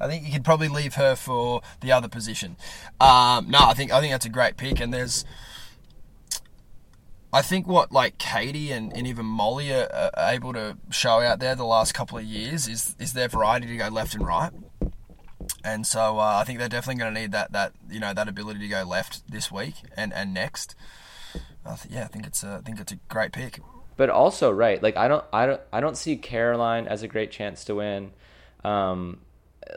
I 0.00 0.06
think 0.06 0.24
you 0.24 0.32
could 0.32 0.44
probably 0.44 0.68
leave 0.68 0.94
her 0.94 1.16
for 1.16 1.60
the 1.80 1.92
other 1.92 2.08
position. 2.08 2.56
Um, 3.00 3.50
no, 3.50 3.58
I 3.60 3.74
think 3.74 3.92
I 3.92 4.00
think 4.00 4.12
that's 4.12 4.26
a 4.26 4.30
great 4.30 4.56
pick. 4.56 4.80
And 4.80 4.94
there's, 4.94 5.24
I 7.32 7.42
think 7.42 7.66
what 7.66 7.92
like 7.92 8.18
Katie 8.18 8.70
and, 8.70 8.92
and 8.96 9.06
even 9.06 9.26
Molly 9.26 9.72
are, 9.72 9.88
are 9.92 10.32
able 10.32 10.52
to 10.52 10.78
show 10.90 11.20
out 11.20 11.40
there 11.40 11.56
the 11.56 11.64
last 11.64 11.94
couple 11.94 12.16
of 12.16 12.24
years 12.24 12.68
is 12.68 12.94
is 12.98 13.12
their 13.12 13.28
variety 13.28 13.66
to 13.66 13.76
go 13.76 13.88
left 13.88 14.14
and 14.14 14.26
right 14.26 14.52
and 15.64 15.86
so 15.86 16.18
uh, 16.18 16.38
I 16.40 16.44
think 16.44 16.58
they're 16.58 16.68
definitely 16.68 17.00
going 17.00 17.14
to 17.14 17.20
need 17.20 17.32
that 17.32 17.52
that 17.52 17.72
you 17.90 18.00
know 18.00 18.14
that 18.14 18.28
ability 18.28 18.60
to 18.60 18.68
go 18.68 18.84
left 18.84 19.30
this 19.30 19.50
week 19.50 19.74
and 19.96 20.12
and 20.12 20.32
next. 20.32 20.74
Yeah, 21.90 22.04
I 22.04 22.06
think 22.06 22.26
it's 22.26 22.42
a 22.42 22.60
I 22.62 22.64
think 22.64 22.80
it's 22.80 22.92
a 22.92 22.98
great 23.08 23.32
pick. 23.32 23.60
But 23.96 24.10
also, 24.10 24.50
right? 24.50 24.82
Like 24.82 24.96
I 24.96 25.08
don't 25.08 25.24
I 25.32 25.46
don't 25.46 25.60
I 25.72 25.80
don't 25.80 25.96
see 25.96 26.16
Caroline 26.16 26.86
as 26.86 27.02
a 27.02 27.08
great 27.08 27.30
chance 27.30 27.64
to 27.64 27.74
win. 27.74 28.12
Um, 28.64 29.20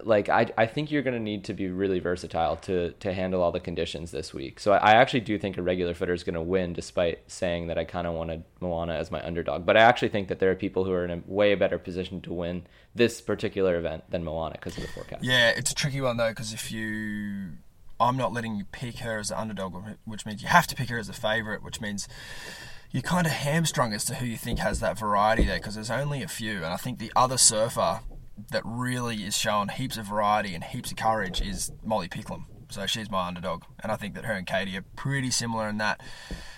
like 0.03 0.29
I, 0.29 0.47
I 0.57 0.65
think 0.65 0.91
you're 0.91 1.01
going 1.01 1.13
to 1.13 1.19
need 1.19 1.43
to 1.45 1.53
be 1.53 1.69
really 1.69 1.99
versatile 1.99 2.57
to 2.57 2.91
to 2.91 3.13
handle 3.13 3.41
all 3.41 3.51
the 3.51 3.59
conditions 3.59 4.11
this 4.11 4.33
week. 4.33 4.59
So 4.59 4.73
I, 4.73 4.77
I 4.77 4.91
actually 4.93 5.21
do 5.21 5.37
think 5.37 5.57
a 5.57 5.61
regular 5.61 5.93
footer 5.93 6.13
is 6.13 6.23
going 6.23 6.35
to 6.35 6.41
win, 6.41 6.73
despite 6.73 7.19
saying 7.29 7.67
that 7.67 7.77
I 7.77 7.83
kind 7.83 8.07
of 8.07 8.13
wanted 8.13 8.43
Moana 8.59 8.93
as 8.93 9.11
my 9.11 9.25
underdog. 9.25 9.65
But 9.65 9.77
I 9.77 9.81
actually 9.81 10.09
think 10.09 10.27
that 10.29 10.39
there 10.39 10.51
are 10.51 10.55
people 10.55 10.85
who 10.85 10.91
are 10.91 11.05
in 11.05 11.11
a 11.11 11.21
way 11.25 11.55
better 11.55 11.77
position 11.77 12.21
to 12.21 12.33
win 12.33 12.63
this 12.95 13.21
particular 13.21 13.77
event 13.77 14.09
than 14.09 14.23
Moana 14.23 14.53
because 14.53 14.77
of 14.77 14.83
the 14.83 14.89
forecast. 14.89 15.23
Yeah, 15.23 15.49
it's 15.49 15.71
a 15.71 15.75
tricky 15.75 16.01
one 16.01 16.17
though 16.17 16.29
because 16.29 16.53
if 16.53 16.71
you, 16.71 17.51
I'm 17.99 18.17
not 18.17 18.33
letting 18.33 18.55
you 18.55 18.65
pick 18.71 18.99
her 18.99 19.19
as 19.19 19.31
an 19.31 19.37
underdog, 19.37 19.75
which 20.05 20.25
means 20.25 20.41
you 20.41 20.47
have 20.47 20.67
to 20.67 20.75
pick 20.75 20.89
her 20.89 20.97
as 20.97 21.09
a 21.09 21.13
favorite, 21.13 21.63
which 21.63 21.81
means 21.81 22.07
you're 22.91 23.01
kind 23.01 23.25
of 23.25 23.33
hamstrung 23.33 23.93
as 23.93 24.03
to 24.05 24.15
who 24.15 24.25
you 24.25 24.37
think 24.37 24.59
has 24.59 24.79
that 24.81 24.99
variety 24.99 25.45
there 25.45 25.57
because 25.57 25.75
there's 25.75 25.91
only 25.91 26.21
a 26.21 26.27
few, 26.27 26.57
and 26.57 26.65
I 26.65 26.77
think 26.77 26.99
the 26.99 27.11
other 27.15 27.37
surfer 27.37 28.01
that 28.51 28.63
really 28.65 29.23
is 29.23 29.37
showing 29.37 29.69
heaps 29.69 29.97
of 29.97 30.05
variety 30.05 30.55
and 30.55 30.63
heaps 30.63 30.91
of 30.91 30.97
courage 30.97 31.41
is 31.41 31.71
Molly 31.83 32.07
Picklum. 32.07 32.45
So 32.69 32.85
she's 32.85 33.11
my 33.11 33.27
underdog, 33.27 33.63
and 33.83 33.91
I 33.91 33.97
think 33.97 34.15
that 34.15 34.23
her 34.25 34.33
and 34.33 34.47
Katie 34.47 34.77
are 34.77 34.85
pretty 34.95 35.29
similar 35.29 35.67
in 35.67 35.77
that. 35.79 36.01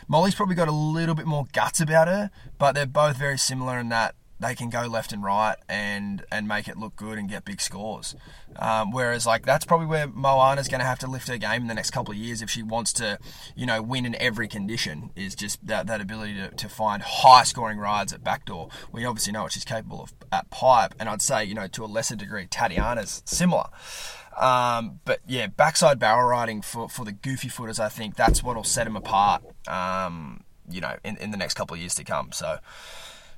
Molly's 0.07 0.35
probably 0.35 0.53
got 0.53 0.67
a 0.67 0.71
little 0.71 1.15
bit 1.15 1.25
more 1.25 1.45
guts 1.53 1.81
about 1.81 2.07
her, 2.07 2.29
but 2.59 2.73
they're 2.73 2.85
both 2.85 3.17
very 3.17 3.37
similar 3.37 3.79
in 3.79 3.89
that 3.89 4.13
they 4.39 4.55
can 4.55 4.69
go 4.69 4.85
left 4.87 5.13
and 5.13 5.23
right 5.23 5.55
and 5.69 6.25
and 6.31 6.47
make 6.47 6.67
it 6.67 6.77
look 6.77 6.95
good 6.95 7.17
and 7.17 7.29
get 7.29 7.45
big 7.45 7.61
scores. 7.61 8.15
Um, 8.57 8.91
whereas 8.91 9.25
like 9.25 9.45
that's 9.45 9.65
probably 9.65 9.87
where 9.87 10.07
Moana's 10.07 10.67
going 10.67 10.79
to 10.79 10.85
have 10.85 10.99
to 10.99 11.07
lift 11.07 11.27
her 11.27 11.37
game 11.37 11.63
in 11.63 11.67
the 11.67 11.73
next 11.73 11.91
couple 11.91 12.11
of 12.11 12.17
years 12.17 12.41
if 12.41 12.49
she 12.49 12.61
wants 12.61 12.93
to, 12.93 13.17
you 13.55 13.65
know, 13.65 13.81
win 13.81 14.05
in 14.05 14.15
every 14.15 14.47
condition. 14.47 15.11
Is 15.15 15.35
just 15.35 15.65
that 15.65 15.87
that 15.87 16.01
ability 16.01 16.35
to, 16.35 16.49
to 16.49 16.69
find 16.69 17.01
high 17.01 17.43
scoring 17.43 17.77
rides 17.77 18.13
at 18.13 18.23
backdoor. 18.23 18.69
We 18.91 19.05
obviously 19.05 19.33
know 19.33 19.43
what 19.43 19.51
she's 19.51 19.65
capable 19.65 20.03
of 20.03 20.13
at 20.31 20.49
pipe, 20.49 20.95
and 20.99 21.09
I'd 21.09 21.21
say 21.21 21.43
you 21.45 21.53
know 21.53 21.67
to 21.67 21.83
a 21.83 21.87
lesser 21.87 22.15
degree 22.15 22.47
Tatiana's 22.47 23.21
similar. 23.25 23.65
Um, 24.37 24.99
but 25.05 25.19
yeah, 25.27 25.47
backside 25.47 25.99
barrel 25.99 26.27
riding 26.27 26.61
for, 26.61 26.89
for 26.89 27.05
the 27.05 27.11
goofy 27.11 27.49
footers, 27.49 27.79
I 27.79 27.89
think 27.89 28.15
that's 28.15 28.43
what'll 28.43 28.63
set 28.63 28.85
them 28.85 28.95
apart. 28.95 29.43
Um, 29.67 30.43
you 30.69 30.81
know, 30.81 30.95
in, 31.03 31.17
in 31.17 31.31
the 31.31 31.37
next 31.37 31.55
couple 31.55 31.75
of 31.75 31.79
years 31.79 31.95
to 31.95 32.03
come. 32.03 32.31
So, 32.31 32.57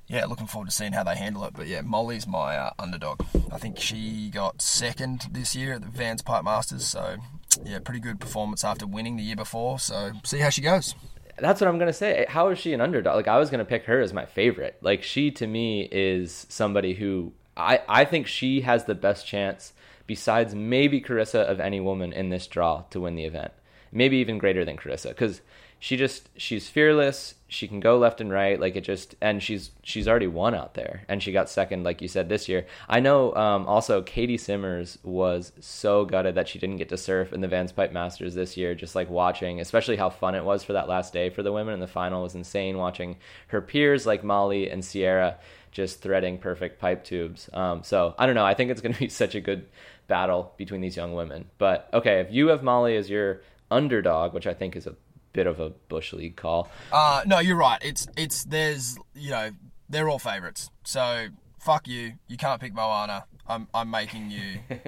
yeah, 0.07 0.25
looking 0.25 0.47
forward 0.47 0.69
to 0.69 0.75
seeing 0.75 0.93
how 0.93 1.03
they 1.03 1.15
handle 1.15 1.43
it. 1.45 1.53
But 1.53 1.67
yeah, 1.67 1.81
Molly's 1.81 2.27
my 2.27 2.57
uh, 2.57 2.71
underdog. 2.77 3.21
I 3.51 3.57
think 3.57 3.79
she 3.79 4.29
got 4.29 4.61
second 4.61 5.27
this 5.31 5.55
year 5.55 5.73
at 5.73 5.81
the 5.81 5.87
Vans 5.87 6.21
Pipe 6.21 6.43
Masters. 6.43 6.85
So 6.85 7.17
yeah, 7.63 7.79
pretty 7.79 7.99
good 7.99 8.19
performance 8.19 8.63
after 8.63 8.85
winning 8.85 9.17
the 9.17 9.23
year 9.23 9.35
before. 9.35 9.79
So 9.79 10.11
see 10.23 10.39
how 10.39 10.49
she 10.49 10.61
goes. 10.61 10.95
That's 11.37 11.59
what 11.59 11.67
I'm 11.67 11.79
gonna 11.79 11.93
say. 11.93 12.25
How 12.29 12.49
is 12.49 12.59
she 12.59 12.73
an 12.73 12.81
underdog? 12.81 13.15
Like 13.15 13.27
I 13.27 13.39
was 13.39 13.49
gonna 13.49 13.65
pick 13.65 13.85
her 13.85 13.99
as 13.99 14.13
my 14.13 14.25
favorite. 14.25 14.77
Like 14.81 15.03
she 15.03 15.31
to 15.31 15.47
me 15.47 15.89
is 15.91 16.45
somebody 16.49 16.93
who 16.93 17.33
I 17.57 17.81
I 17.89 18.05
think 18.05 18.27
she 18.27 18.61
has 18.61 18.85
the 18.85 18.95
best 18.95 19.25
chance 19.25 19.73
besides 20.07 20.53
maybe 20.53 21.01
Carissa 21.01 21.41
of 21.41 21.59
any 21.59 21.79
woman 21.79 22.13
in 22.13 22.29
this 22.29 22.47
draw 22.47 22.83
to 22.91 23.01
win 23.01 23.15
the 23.15 23.25
event. 23.25 23.51
Maybe 23.91 24.17
even 24.17 24.37
greater 24.37 24.63
than 24.63 24.77
Carissa 24.77 25.09
because 25.09 25.41
she 25.79 25.97
just 25.97 26.29
she's 26.37 26.69
fearless 26.69 27.35
she 27.55 27.67
can 27.67 27.79
go 27.79 27.97
left 27.97 28.19
and 28.19 28.31
right 28.31 28.59
like 28.59 28.75
it 28.75 28.81
just 28.81 29.15
and 29.21 29.41
she's 29.41 29.71
she's 29.81 30.07
already 30.07 30.27
won 30.27 30.53
out 30.53 30.73
there 30.73 31.03
and 31.07 31.23
she 31.23 31.31
got 31.31 31.49
second 31.49 31.83
like 31.83 32.01
you 32.01 32.07
said 32.07 32.27
this 32.27 32.49
year. 32.49 32.65
I 32.89 32.99
know 32.99 33.33
um, 33.35 33.65
also 33.65 34.01
katie 34.01 34.37
simmers 34.37 34.97
was 35.03 35.53
so 35.59 36.05
gutted 36.05 36.35
that 36.35 36.49
she 36.49 36.59
didn't 36.59 36.77
get 36.77 36.89
to 36.89 36.97
surf 36.97 37.31
in 37.31 37.41
the 37.41 37.47
vans 37.47 37.71
pipe 37.71 37.93
masters 37.93 38.35
this 38.35 38.57
year 38.57 38.75
just 38.75 38.93
like 38.93 39.09
watching 39.09 39.61
especially 39.61 39.95
how 39.95 40.09
fun 40.09 40.35
it 40.35 40.43
was 40.43 40.63
for 40.63 40.73
that 40.73 40.89
last 40.89 41.13
day 41.13 41.29
for 41.29 41.43
the 41.43 41.53
women 41.53 41.73
in 41.73 41.79
the 41.79 41.87
final 41.87 42.23
was 42.23 42.35
insane 42.35 42.77
watching 42.77 43.15
her 43.47 43.61
peers 43.61 44.05
like 44.05 44.23
molly 44.23 44.69
and 44.69 44.83
sierra 44.83 45.37
just 45.71 46.01
threading 46.01 46.37
perfect 46.37 46.79
pipe 46.79 47.03
tubes. 47.03 47.49
Um, 47.53 47.83
so 47.83 48.15
i 48.19 48.25
don't 48.25 48.35
know 48.35 48.45
i 48.45 48.53
think 48.53 48.69
it's 48.69 48.81
going 48.81 48.93
to 48.99 48.99
be 48.99 49.09
such 49.09 49.35
a 49.35 49.41
good 49.41 49.65
battle 50.07 50.53
between 50.57 50.81
these 50.81 50.97
young 50.97 51.13
women. 51.15 51.45
But 51.57 51.89
okay 51.93 52.19
if 52.19 52.31
you 52.31 52.47
have 52.49 52.63
molly 52.63 52.97
as 52.97 53.09
your 53.09 53.41
underdog 53.71 54.31
which 54.33 54.45
i 54.45 54.53
think 54.53 54.75
is 54.75 54.85
a 54.85 54.95
bit 55.35 55.47
of 55.47 55.59
a 55.59 55.69
bush 55.89 56.13
league 56.13 56.37
call. 56.37 56.69
Uh, 56.91 57.21
no, 57.27 57.39
you're 57.39 57.57
right. 57.57 57.79
It's 57.83 58.07
it's 58.15 58.45
there's 58.45 58.97
you 59.13 59.29
know 59.29 59.51
they're 59.89 60.09
all 60.09 60.17
favourites. 60.17 60.71
So 60.85 61.27
fuck 61.59 61.87
you. 61.87 62.13
You 62.27 62.37
can't 62.37 62.59
pick 62.59 62.73
Moana. 62.73 63.25
I'm 63.45 63.67
I'm 63.73 63.91
making 63.91 64.31
you. 64.31 64.59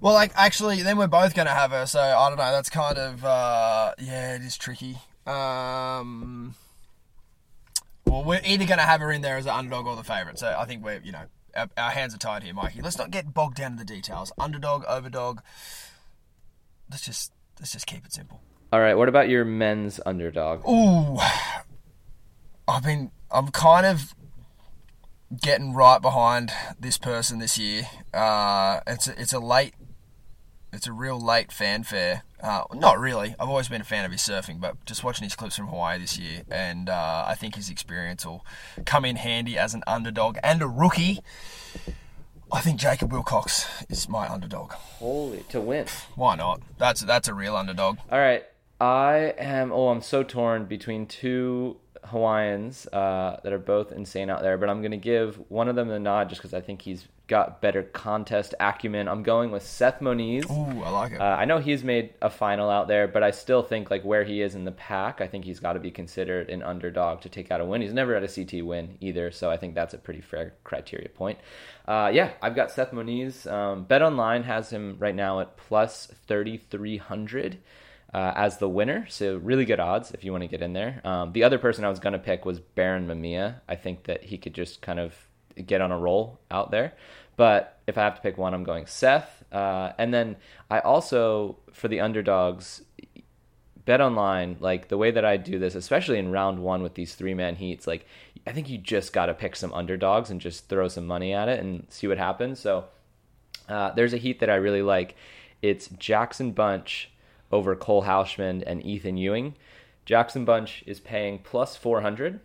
well, 0.00 0.14
like 0.14 0.32
actually, 0.34 0.82
then 0.82 0.96
we're 0.96 1.06
both 1.06 1.34
gonna 1.34 1.50
have 1.50 1.70
her. 1.70 1.86
So 1.86 2.00
I 2.00 2.28
don't 2.28 2.38
know. 2.38 2.50
That's 2.50 2.70
kind 2.70 2.98
of 2.98 3.24
uh, 3.24 3.92
yeah, 4.00 4.36
it 4.36 4.42
is 4.42 4.56
tricky. 4.56 4.96
Um, 5.26 6.54
well, 8.06 8.24
we're 8.24 8.40
either 8.44 8.64
gonna 8.64 8.82
have 8.82 9.00
her 9.00 9.12
in 9.12 9.20
there 9.20 9.36
as 9.36 9.44
an 9.44 9.52
underdog 9.52 9.86
or 9.86 9.96
the 9.96 10.02
favourite. 10.02 10.38
So 10.38 10.56
I 10.58 10.64
think 10.64 10.82
we're 10.82 11.00
you 11.04 11.12
know 11.12 11.24
our, 11.54 11.68
our 11.76 11.90
hands 11.90 12.14
are 12.14 12.18
tied 12.18 12.42
here, 12.42 12.54
Mikey. 12.54 12.80
Let's 12.80 12.98
not 12.98 13.10
get 13.10 13.34
bogged 13.34 13.58
down 13.58 13.72
in 13.72 13.78
the 13.78 13.84
details. 13.84 14.32
Underdog, 14.38 14.84
overdog. 14.86 15.40
Let's 16.90 17.04
just 17.04 17.32
let's 17.60 17.72
just 17.72 17.86
keep 17.86 18.06
it 18.06 18.12
simple. 18.14 18.40
All 18.74 18.80
right. 18.80 18.96
What 18.96 19.08
about 19.08 19.28
your 19.28 19.44
men's 19.44 20.00
underdog? 20.04 20.68
Ooh, 20.68 21.16
I've 22.66 22.82
been. 22.82 23.12
I'm 23.30 23.52
kind 23.52 23.86
of 23.86 24.16
getting 25.40 25.74
right 25.74 26.02
behind 26.02 26.50
this 26.80 26.98
person 26.98 27.38
this 27.38 27.56
year. 27.56 27.84
Uh, 28.12 28.80
it's 28.84 29.06
a, 29.06 29.20
it's 29.20 29.32
a 29.32 29.38
late 29.38 29.74
it's 30.72 30.88
a 30.88 30.92
real 30.92 31.20
late 31.20 31.52
fanfare. 31.52 32.24
Uh, 32.42 32.64
not 32.74 32.98
really. 32.98 33.36
I've 33.38 33.48
always 33.48 33.68
been 33.68 33.80
a 33.80 33.84
fan 33.84 34.04
of 34.04 34.10
his 34.10 34.22
surfing, 34.22 34.60
but 34.60 34.84
just 34.86 35.04
watching 35.04 35.22
his 35.22 35.36
clips 35.36 35.54
from 35.54 35.68
Hawaii 35.68 36.00
this 36.00 36.18
year, 36.18 36.42
and 36.50 36.88
uh, 36.88 37.26
I 37.28 37.36
think 37.36 37.54
his 37.54 37.70
experience 37.70 38.26
will 38.26 38.44
come 38.84 39.04
in 39.04 39.14
handy 39.14 39.56
as 39.56 39.74
an 39.74 39.84
underdog 39.86 40.36
and 40.42 40.60
a 40.60 40.66
rookie. 40.66 41.20
I 42.52 42.60
think 42.60 42.80
Jacob 42.80 43.12
Wilcox 43.12 43.84
is 43.88 44.08
my 44.08 44.26
underdog. 44.26 44.72
Holy 44.72 45.44
to 45.50 45.60
win. 45.60 45.86
Why 46.16 46.34
not? 46.34 46.60
That's 46.76 47.02
that's 47.02 47.28
a 47.28 47.34
real 47.34 47.54
underdog. 47.54 47.98
All 48.10 48.18
right. 48.18 48.42
I 48.80 49.34
am. 49.38 49.72
Oh, 49.72 49.88
I'm 49.88 50.02
so 50.02 50.22
torn 50.22 50.66
between 50.66 51.06
two 51.06 51.76
Hawaiians 52.04 52.86
uh, 52.92 53.40
that 53.42 53.52
are 53.52 53.58
both 53.58 53.92
insane 53.92 54.30
out 54.30 54.42
there, 54.42 54.58
but 54.58 54.68
I'm 54.68 54.80
going 54.80 54.90
to 54.90 54.96
give 54.96 55.36
one 55.48 55.68
of 55.68 55.76
them 55.76 55.88
the 55.88 55.98
nod 55.98 56.28
just 56.28 56.40
because 56.40 56.54
I 56.54 56.60
think 56.60 56.82
he's 56.82 57.06
got 57.26 57.62
better 57.62 57.82
contest 57.82 58.54
acumen. 58.60 59.08
I'm 59.08 59.22
going 59.22 59.50
with 59.50 59.62
Seth 59.62 60.00
Moniz. 60.02 60.44
Ooh, 60.50 60.82
I 60.82 60.90
like 60.90 61.12
it. 61.12 61.20
Uh, 61.20 61.24
I 61.24 61.46
know 61.46 61.58
he's 61.58 61.82
made 61.82 62.12
a 62.20 62.28
final 62.28 62.68
out 62.68 62.86
there, 62.86 63.08
but 63.08 63.22
I 63.22 63.30
still 63.30 63.62
think 63.62 63.90
like 63.90 64.04
where 64.04 64.24
he 64.24 64.42
is 64.42 64.54
in 64.54 64.64
the 64.64 64.72
pack, 64.72 65.20
I 65.22 65.26
think 65.26 65.44
he's 65.46 65.60
got 65.60 65.72
to 65.72 65.80
be 65.80 65.90
considered 65.90 66.50
an 66.50 66.62
underdog 66.62 67.22
to 67.22 67.30
take 67.30 67.50
out 67.50 67.60
a 67.60 67.64
win. 67.64 67.80
He's 67.80 67.94
never 67.94 68.12
had 68.12 68.24
a 68.24 68.28
CT 68.28 68.64
win 68.64 68.98
either, 69.00 69.30
so 69.30 69.50
I 69.50 69.56
think 69.56 69.74
that's 69.74 69.94
a 69.94 69.98
pretty 69.98 70.20
fair 70.20 70.54
criteria 70.64 71.08
point. 71.08 71.38
Uh, 71.88 72.10
yeah, 72.12 72.32
I've 72.42 72.54
got 72.54 72.70
Seth 72.70 72.92
Moniz. 72.92 73.46
Um, 73.46 73.84
Bet 73.84 74.02
Online 74.02 74.42
has 74.42 74.70
him 74.70 74.96
right 74.98 75.14
now 75.14 75.40
at 75.40 75.56
plus 75.56 76.06
thirty 76.26 76.58
three 76.58 76.98
hundred. 76.98 77.58
Uh, 78.14 78.32
as 78.36 78.58
the 78.58 78.68
winner. 78.68 79.06
So 79.08 79.38
really 79.38 79.64
good 79.64 79.80
odds 79.80 80.12
if 80.12 80.22
you 80.22 80.30
want 80.30 80.42
to 80.42 80.48
get 80.48 80.62
in 80.62 80.72
there. 80.72 81.00
Um, 81.02 81.32
the 81.32 81.42
other 81.42 81.58
person 81.58 81.84
I 81.84 81.88
was 81.88 81.98
going 81.98 82.12
to 82.12 82.18
pick 82.20 82.44
was 82.44 82.60
Barron 82.60 83.08
Mamiya. 83.08 83.56
I 83.68 83.74
think 83.74 84.04
that 84.04 84.22
he 84.22 84.38
could 84.38 84.54
just 84.54 84.80
kind 84.80 85.00
of 85.00 85.12
get 85.66 85.80
on 85.80 85.90
a 85.90 85.98
roll 85.98 86.38
out 86.48 86.70
there. 86.70 86.94
But 87.36 87.80
if 87.88 87.98
I 87.98 88.02
have 88.02 88.14
to 88.14 88.20
pick 88.20 88.38
one, 88.38 88.54
I'm 88.54 88.62
going 88.62 88.86
Seth. 88.86 89.42
Uh, 89.50 89.94
and 89.98 90.14
then 90.14 90.36
I 90.70 90.78
also 90.78 91.58
for 91.72 91.88
the 91.88 92.00
underdogs. 92.00 92.82
Bet 93.84 94.00
online, 94.00 94.58
like 94.60 94.88
the 94.88 94.96
way 94.96 95.10
that 95.10 95.24
I 95.24 95.36
do 95.36 95.58
this, 95.58 95.74
especially 95.74 96.18
in 96.18 96.30
round 96.30 96.60
one 96.60 96.82
with 96.84 96.94
these 96.94 97.16
three 97.16 97.34
man 97.34 97.56
heats, 97.56 97.86
like 97.86 98.06
I 98.46 98.52
think 98.52 98.70
you 98.70 98.78
just 98.78 99.12
got 99.12 99.26
to 99.26 99.34
pick 99.34 99.56
some 99.56 99.74
underdogs 99.74 100.30
and 100.30 100.40
just 100.40 100.68
throw 100.68 100.86
some 100.86 101.06
money 101.06 101.34
at 101.34 101.48
it 101.48 101.58
and 101.58 101.84
see 101.90 102.06
what 102.06 102.18
happens. 102.18 102.60
So 102.60 102.84
uh, 103.68 103.90
there's 103.90 104.14
a 104.14 104.18
heat 104.18 104.38
that 104.38 104.48
I 104.48 104.54
really 104.54 104.82
like. 104.82 105.16
It's 105.60 105.88
Jackson 105.88 106.52
Bunch 106.52 107.10
over 107.54 107.76
Cole 107.76 108.02
Houshmand 108.02 108.64
and 108.66 108.84
Ethan 108.84 109.16
Ewing. 109.16 109.54
Jackson 110.04 110.44
Bunch 110.44 110.82
is 110.86 110.98
paying 110.98 111.38
plus 111.38 111.76
400. 111.76 112.40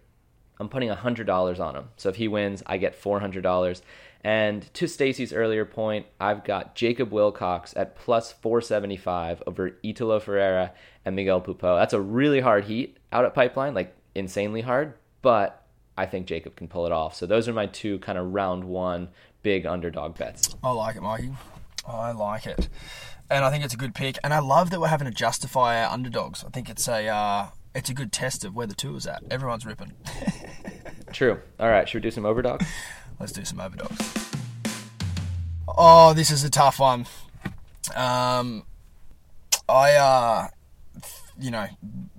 I'm 0.60 0.70
putting 0.70 0.90
$100 0.90 1.60
on 1.60 1.76
him. 1.76 1.90
So 1.98 2.10
if 2.10 2.18
he 2.18 2.28
wins, 2.28 2.62
I 2.68 2.78
get 2.78 3.02
$400. 3.02 3.82
And 4.24 4.72
to 4.76 4.88
Stacy's 4.88 5.34
earlier 5.34 5.66
point, 5.66 6.06
I've 6.20 6.44
got 6.44 6.76
Jacob 6.76 7.12
Wilcox 7.12 7.74
at 7.76 7.96
plus 7.96 8.32
475 8.34 9.42
over 9.48 9.78
Italo 9.84 10.20
Ferreira 10.20 10.74
and 11.06 11.16
Miguel 11.16 11.42
Pupo. 11.42 11.80
That's 11.80 11.94
a 11.94 12.02
really 12.02 12.42
hard 12.42 12.66
heat 12.66 12.98
out 13.12 13.26
at 13.26 13.34
Pipeline, 13.34 13.74
like 13.74 13.96
insanely 14.14 14.62
hard, 14.62 14.94
but 15.24 15.66
I 15.98 16.06
think 16.06 16.28
Jacob 16.28 16.56
can 16.56 16.68
pull 16.68 16.86
it 16.86 16.92
off. 16.92 17.16
So 17.16 17.26
those 17.26 17.48
are 17.48 17.54
my 17.54 17.66
two 17.66 17.98
kind 18.00 18.18
of 18.18 18.32
round 18.32 18.64
one 18.66 19.10
big 19.42 19.66
underdog 19.66 20.18
bets. 20.18 20.56
I 20.64 20.72
like 20.72 20.98
it, 20.98 21.02
Mikey. 21.02 21.32
I 21.88 22.12
like 22.12 22.46
it 22.46 22.70
and 23.30 23.46
I 23.46 23.52
think 23.52 23.64
it's 23.64 23.74
a 23.74 23.78
good 23.78 23.96
pick. 23.96 24.18
And 24.24 24.34
I 24.34 24.40
love 24.40 24.70
that 24.72 24.80
we're 24.80 24.88
having 24.88 25.08
to 25.08 25.14
justify 25.14 25.84
our 25.84 25.92
underdogs. 25.92 26.44
I 26.44 26.50
think 26.50 26.70
it's 26.70 26.88
a 26.88 27.08
uh, 27.08 27.48
it's 27.76 27.90
a 27.90 27.94
good 27.94 28.12
test 28.12 28.44
of 28.44 28.56
where 28.56 28.68
the 28.68 28.76
tour's 28.76 29.06
at. 29.08 29.24
Everyone's 29.30 29.66
ripping. 29.66 29.94
True. 31.14 31.40
All 31.60 31.70
right, 31.70 31.88
should 31.88 32.04
we 32.04 32.10
do 32.10 32.12
some 32.12 32.26
overdogs? 32.26 32.66
Let's 33.20 33.32
do 33.32 33.44
some 33.44 33.60
overdogs. 33.60 34.32
Oh, 35.68 36.14
this 36.14 36.32
is 36.32 36.44
a 36.44 36.50
tough 36.50 36.80
one. 36.80 37.06
Um, 37.96 38.64
I 39.68 39.96
uh, 39.96 40.48
you 41.40 41.52
know, 41.52 41.68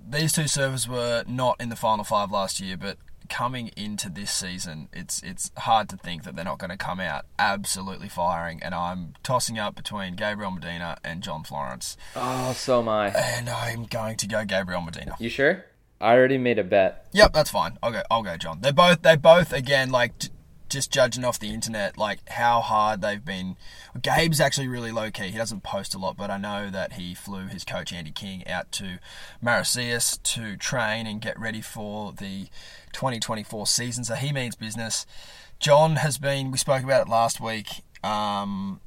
these 0.09 0.33
two 0.33 0.47
servers 0.47 0.87
were 0.87 1.23
not 1.27 1.59
in 1.59 1.69
the 1.69 1.75
final 1.75 2.03
five 2.03 2.31
last 2.31 2.59
year, 2.59 2.77
but 2.77 2.97
coming 3.31 3.71
into 3.77 4.09
this 4.09 4.29
season, 4.29 4.89
it's 4.91 5.23
it's 5.23 5.51
hard 5.57 5.87
to 5.89 5.97
think 5.97 6.23
that 6.23 6.35
they're 6.35 6.45
not 6.45 6.59
going 6.59 6.69
to 6.69 6.77
come 6.77 6.99
out 6.99 7.25
absolutely 7.39 8.09
firing. 8.09 8.61
And 8.61 8.75
I'm 8.75 9.13
tossing 9.23 9.57
up 9.57 9.73
between 9.73 10.15
Gabriel 10.15 10.51
Medina 10.51 10.97
and 11.03 11.23
John 11.23 11.43
Florence. 11.43 11.97
Oh, 12.15 12.51
so 12.53 12.81
am 12.81 12.89
I. 12.89 13.07
And 13.07 13.49
I'm 13.49 13.85
going 13.85 14.17
to 14.17 14.27
go 14.27 14.43
Gabriel 14.45 14.81
Medina. 14.81 15.15
You 15.17 15.29
sure? 15.29 15.65
I 16.01 16.13
already 16.13 16.37
made 16.37 16.59
a 16.59 16.63
bet. 16.63 17.07
Yep, 17.13 17.31
that's 17.33 17.51
fine. 17.51 17.77
I'll 17.81 17.91
go. 17.91 18.01
I'll 18.11 18.23
go 18.23 18.35
John. 18.35 18.59
They're 18.61 18.73
both. 18.73 19.01
They 19.01 19.15
both 19.15 19.53
again 19.53 19.89
like. 19.89 20.17
T- 20.19 20.29
just 20.71 20.91
judging 20.91 21.23
off 21.23 21.37
the 21.37 21.53
internet, 21.53 21.97
like 21.97 22.27
how 22.29 22.61
hard 22.61 23.01
they've 23.01 23.23
been. 23.23 23.57
Gabe's 23.99 24.39
actually 24.39 24.67
really 24.67 24.91
low 24.91 25.11
key. 25.11 25.29
He 25.29 25.37
doesn't 25.37 25.63
post 25.63 25.93
a 25.93 25.97
lot, 25.97 26.17
but 26.17 26.31
I 26.31 26.37
know 26.37 26.69
that 26.69 26.93
he 26.93 27.13
flew 27.13 27.47
his 27.47 27.63
coach 27.63 27.91
Andy 27.93 28.11
King 28.11 28.47
out 28.47 28.71
to 28.73 28.99
Maresias 29.43 30.21
to 30.23 30.55
train 30.57 31.05
and 31.05 31.21
get 31.21 31.37
ready 31.39 31.61
for 31.61 32.13
the 32.13 32.47
2024 32.93 33.67
season. 33.67 34.03
So 34.03 34.15
he 34.15 34.31
means 34.31 34.55
business. 34.55 35.05
John 35.59 35.97
has 35.97 36.17
been. 36.17 36.49
We 36.49 36.57
spoke 36.57 36.83
about 36.83 37.07
it 37.07 37.09
last 37.09 37.39
week. 37.39 37.83
Um, 38.03 38.79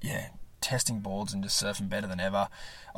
yeah, 0.00 0.28
testing 0.60 1.00
boards 1.00 1.34
and 1.34 1.42
just 1.42 1.62
surfing 1.62 1.88
better 1.88 2.06
than 2.06 2.20
ever. 2.20 2.48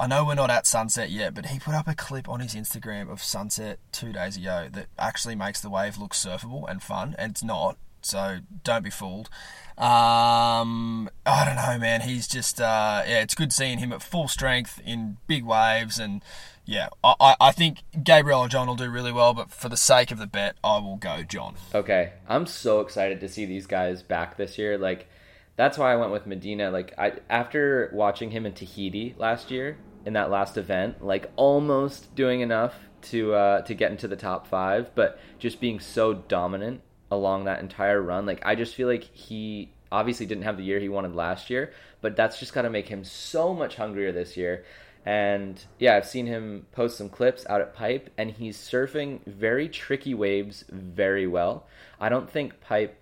I 0.00 0.06
know 0.06 0.24
we're 0.24 0.34
not 0.34 0.48
at 0.48 0.66
sunset 0.66 1.10
yet, 1.10 1.34
but 1.34 1.46
he 1.46 1.58
put 1.58 1.74
up 1.74 1.86
a 1.86 1.94
clip 1.94 2.26
on 2.26 2.40
his 2.40 2.54
Instagram 2.54 3.10
of 3.10 3.22
sunset 3.22 3.78
two 3.92 4.14
days 4.14 4.34
ago 4.34 4.66
that 4.72 4.86
actually 4.98 5.34
makes 5.34 5.60
the 5.60 5.68
wave 5.68 5.98
look 5.98 6.14
surfable 6.14 6.66
and 6.66 6.82
fun, 6.82 7.14
and 7.18 7.32
it's 7.32 7.44
not. 7.44 7.76
So 8.00 8.38
don't 8.64 8.82
be 8.82 8.88
fooled. 8.88 9.28
Um, 9.76 11.10
I 11.26 11.44
don't 11.44 11.56
know, 11.56 11.78
man. 11.78 12.00
He's 12.00 12.26
just 12.26 12.62
uh, 12.62 13.02
yeah, 13.06 13.20
it's 13.20 13.34
good 13.34 13.52
seeing 13.52 13.76
him 13.76 13.92
at 13.92 14.02
full 14.02 14.26
strength 14.26 14.80
in 14.86 15.18
big 15.26 15.44
waves, 15.44 15.98
and 15.98 16.22
yeah, 16.64 16.88
I, 17.04 17.36
I 17.38 17.52
think 17.52 17.80
Gabriel 18.02 18.40
or 18.40 18.48
John 18.48 18.68
will 18.68 18.76
do 18.76 18.88
really 18.88 19.12
well. 19.12 19.34
But 19.34 19.50
for 19.50 19.68
the 19.68 19.76
sake 19.76 20.10
of 20.10 20.16
the 20.16 20.26
bet, 20.26 20.56
I 20.64 20.78
will 20.78 20.96
go 20.96 21.22
John. 21.22 21.56
Okay, 21.74 22.14
I'm 22.26 22.46
so 22.46 22.80
excited 22.80 23.20
to 23.20 23.28
see 23.28 23.44
these 23.44 23.66
guys 23.66 24.02
back 24.02 24.38
this 24.38 24.56
year. 24.56 24.78
Like 24.78 25.10
that's 25.56 25.76
why 25.76 25.92
I 25.92 25.96
went 25.96 26.10
with 26.10 26.26
Medina. 26.26 26.70
Like 26.70 26.94
I 26.96 27.12
after 27.28 27.90
watching 27.92 28.30
him 28.30 28.46
in 28.46 28.54
Tahiti 28.54 29.14
last 29.18 29.50
year 29.50 29.76
in 30.04 30.14
that 30.14 30.30
last 30.30 30.56
event, 30.56 31.04
like 31.04 31.30
almost 31.36 32.14
doing 32.14 32.40
enough 32.40 32.74
to 33.02 33.34
uh, 33.34 33.62
to 33.62 33.74
get 33.74 33.90
into 33.90 34.08
the 34.08 34.16
top 34.16 34.46
five, 34.46 34.94
but 34.94 35.18
just 35.38 35.60
being 35.60 35.80
so 35.80 36.14
dominant 36.14 36.80
along 37.10 37.44
that 37.44 37.60
entire 37.60 38.00
run. 38.00 38.26
Like 38.26 38.44
I 38.44 38.54
just 38.54 38.74
feel 38.74 38.88
like 38.88 39.04
he 39.04 39.72
obviously 39.92 40.26
didn't 40.26 40.44
have 40.44 40.56
the 40.56 40.62
year 40.62 40.78
he 40.78 40.88
wanted 40.88 41.14
last 41.14 41.50
year, 41.50 41.72
but 42.00 42.16
that's 42.16 42.38
just 42.38 42.52
got 42.52 42.62
to 42.62 42.70
make 42.70 42.88
him 42.88 43.04
so 43.04 43.54
much 43.54 43.76
hungrier 43.76 44.12
this 44.12 44.36
year. 44.36 44.64
And 45.04 45.64
yeah, 45.78 45.96
I've 45.96 46.06
seen 46.06 46.26
him 46.26 46.66
post 46.72 46.98
some 46.98 47.08
clips 47.08 47.46
out 47.48 47.60
at 47.62 47.74
Pipe, 47.74 48.10
and 48.18 48.30
he's 48.30 48.58
surfing 48.58 49.24
very 49.26 49.68
tricky 49.68 50.12
waves 50.12 50.64
very 50.68 51.26
well. 51.26 51.66
I 51.98 52.10
don't 52.10 52.30
think 52.30 52.60
Pipe 52.60 52.99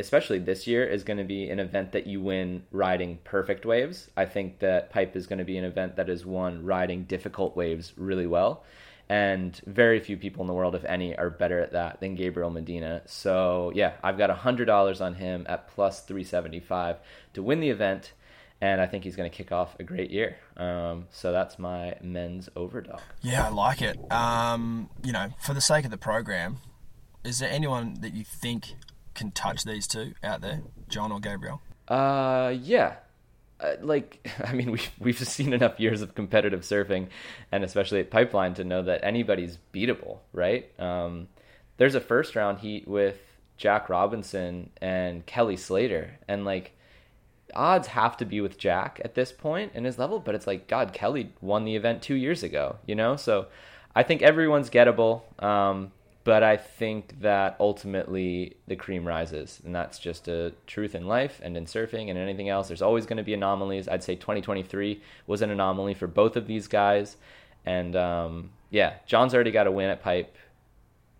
especially 0.00 0.38
this 0.38 0.66
year, 0.66 0.84
is 0.84 1.04
going 1.04 1.18
to 1.18 1.24
be 1.24 1.48
an 1.48 1.60
event 1.60 1.92
that 1.92 2.06
you 2.06 2.20
win 2.20 2.64
riding 2.72 3.18
perfect 3.24 3.64
waves. 3.64 4.08
I 4.16 4.24
think 4.24 4.58
that 4.60 4.90
Pipe 4.90 5.14
is 5.14 5.26
going 5.26 5.38
to 5.38 5.44
be 5.44 5.56
an 5.56 5.64
event 5.64 5.96
that 5.96 6.08
is 6.08 6.26
won 6.26 6.64
riding 6.64 7.04
difficult 7.04 7.56
waves 7.56 7.92
really 7.96 8.26
well. 8.26 8.64
And 9.08 9.60
very 9.66 9.98
few 9.98 10.16
people 10.16 10.42
in 10.42 10.46
the 10.46 10.54
world, 10.54 10.76
if 10.76 10.84
any, 10.84 11.16
are 11.16 11.30
better 11.30 11.58
at 11.58 11.72
that 11.72 11.98
than 11.98 12.14
Gabriel 12.14 12.48
Medina. 12.48 13.02
So, 13.06 13.72
yeah, 13.74 13.94
I've 14.04 14.16
got 14.16 14.30
$100 14.30 15.00
on 15.00 15.14
him 15.14 15.46
at 15.48 15.66
plus 15.66 16.02
375 16.02 16.96
to 17.34 17.42
win 17.42 17.58
the 17.58 17.70
event. 17.70 18.12
And 18.60 18.80
I 18.80 18.86
think 18.86 19.02
he's 19.02 19.16
going 19.16 19.28
to 19.28 19.36
kick 19.36 19.50
off 19.50 19.74
a 19.80 19.82
great 19.82 20.10
year. 20.10 20.36
Um, 20.56 21.06
so 21.10 21.32
that's 21.32 21.58
my 21.58 21.96
men's 22.02 22.48
overdog. 22.54 23.00
Yeah, 23.20 23.46
I 23.46 23.48
like 23.48 23.82
it. 23.82 23.98
Um, 24.12 24.90
you 25.02 25.12
know, 25.12 25.30
for 25.40 25.54
the 25.54 25.60
sake 25.60 25.84
of 25.84 25.90
the 25.90 25.98
program, 25.98 26.58
is 27.24 27.40
there 27.40 27.50
anyone 27.50 27.94
that 28.02 28.14
you 28.14 28.22
think 28.22 28.76
can 29.14 29.30
touch 29.30 29.64
these 29.64 29.86
two 29.86 30.14
out 30.22 30.40
there, 30.40 30.62
John 30.88 31.12
or 31.12 31.20
Gabriel? 31.20 31.60
Uh, 31.88 32.54
yeah. 32.60 32.96
Uh, 33.60 33.74
like, 33.80 34.26
I 34.44 34.52
mean, 34.52 34.70
we've, 34.70 34.90
we've 34.98 35.18
seen 35.28 35.52
enough 35.52 35.78
years 35.78 36.02
of 36.02 36.14
competitive 36.14 36.60
surfing, 36.60 37.08
and 37.52 37.64
especially 37.64 38.00
at 38.00 38.10
Pipeline, 38.10 38.54
to 38.54 38.64
know 38.64 38.82
that 38.82 39.04
anybody's 39.04 39.58
beatable, 39.72 40.18
right? 40.32 40.70
Um, 40.80 41.28
there's 41.76 41.94
a 41.94 42.00
first 42.00 42.36
round 42.36 42.60
heat 42.60 42.86
with 42.86 43.18
Jack 43.56 43.88
Robinson 43.88 44.70
and 44.80 45.24
Kelly 45.26 45.56
Slater, 45.56 46.18
and 46.28 46.44
like, 46.44 46.72
odds 47.54 47.88
have 47.88 48.16
to 48.18 48.24
be 48.24 48.40
with 48.40 48.58
Jack 48.58 49.00
at 49.04 49.14
this 49.14 49.32
point 49.32 49.72
in 49.74 49.84
his 49.84 49.98
level, 49.98 50.20
but 50.20 50.34
it's 50.34 50.46
like, 50.46 50.68
God, 50.68 50.92
Kelly 50.92 51.32
won 51.40 51.64
the 51.64 51.76
event 51.76 52.02
two 52.02 52.14
years 52.14 52.42
ago, 52.42 52.76
you 52.86 52.94
know? 52.94 53.16
So 53.16 53.46
I 53.94 54.02
think 54.02 54.22
everyone's 54.22 54.70
gettable. 54.70 55.22
Um, 55.42 55.92
but 56.22 56.42
I 56.42 56.56
think 56.56 57.20
that 57.22 57.56
ultimately 57.58 58.56
the 58.66 58.76
cream 58.76 59.06
rises, 59.06 59.60
and 59.64 59.74
that's 59.74 59.98
just 59.98 60.28
a 60.28 60.52
truth 60.66 60.94
in 60.94 61.06
life 61.06 61.40
and 61.42 61.56
in 61.56 61.64
surfing 61.64 62.10
and 62.10 62.18
anything 62.18 62.48
else. 62.48 62.68
There's 62.68 62.82
always 62.82 63.06
going 63.06 63.16
to 63.16 63.22
be 63.22 63.34
anomalies. 63.34 63.88
I'd 63.88 64.04
say 64.04 64.16
2023 64.16 65.00
was 65.26 65.40
an 65.40 65.50
anomaly 65.50 65.94
for 65.94 66.06
both 66.06 66.36
of 66.36 66.46
these 66.46 66.68
guys, 66.68 67.16
and 67.64 67.96
um, 67.96 68.50
yeah, 68.70 68.94
John's 69.06 69.34
already 69.34 69.50
got 69.50 69.66
a 69.66 69.72
win 69.72 69.88
at 69.88 70.02
Pipe, 70.02 70.36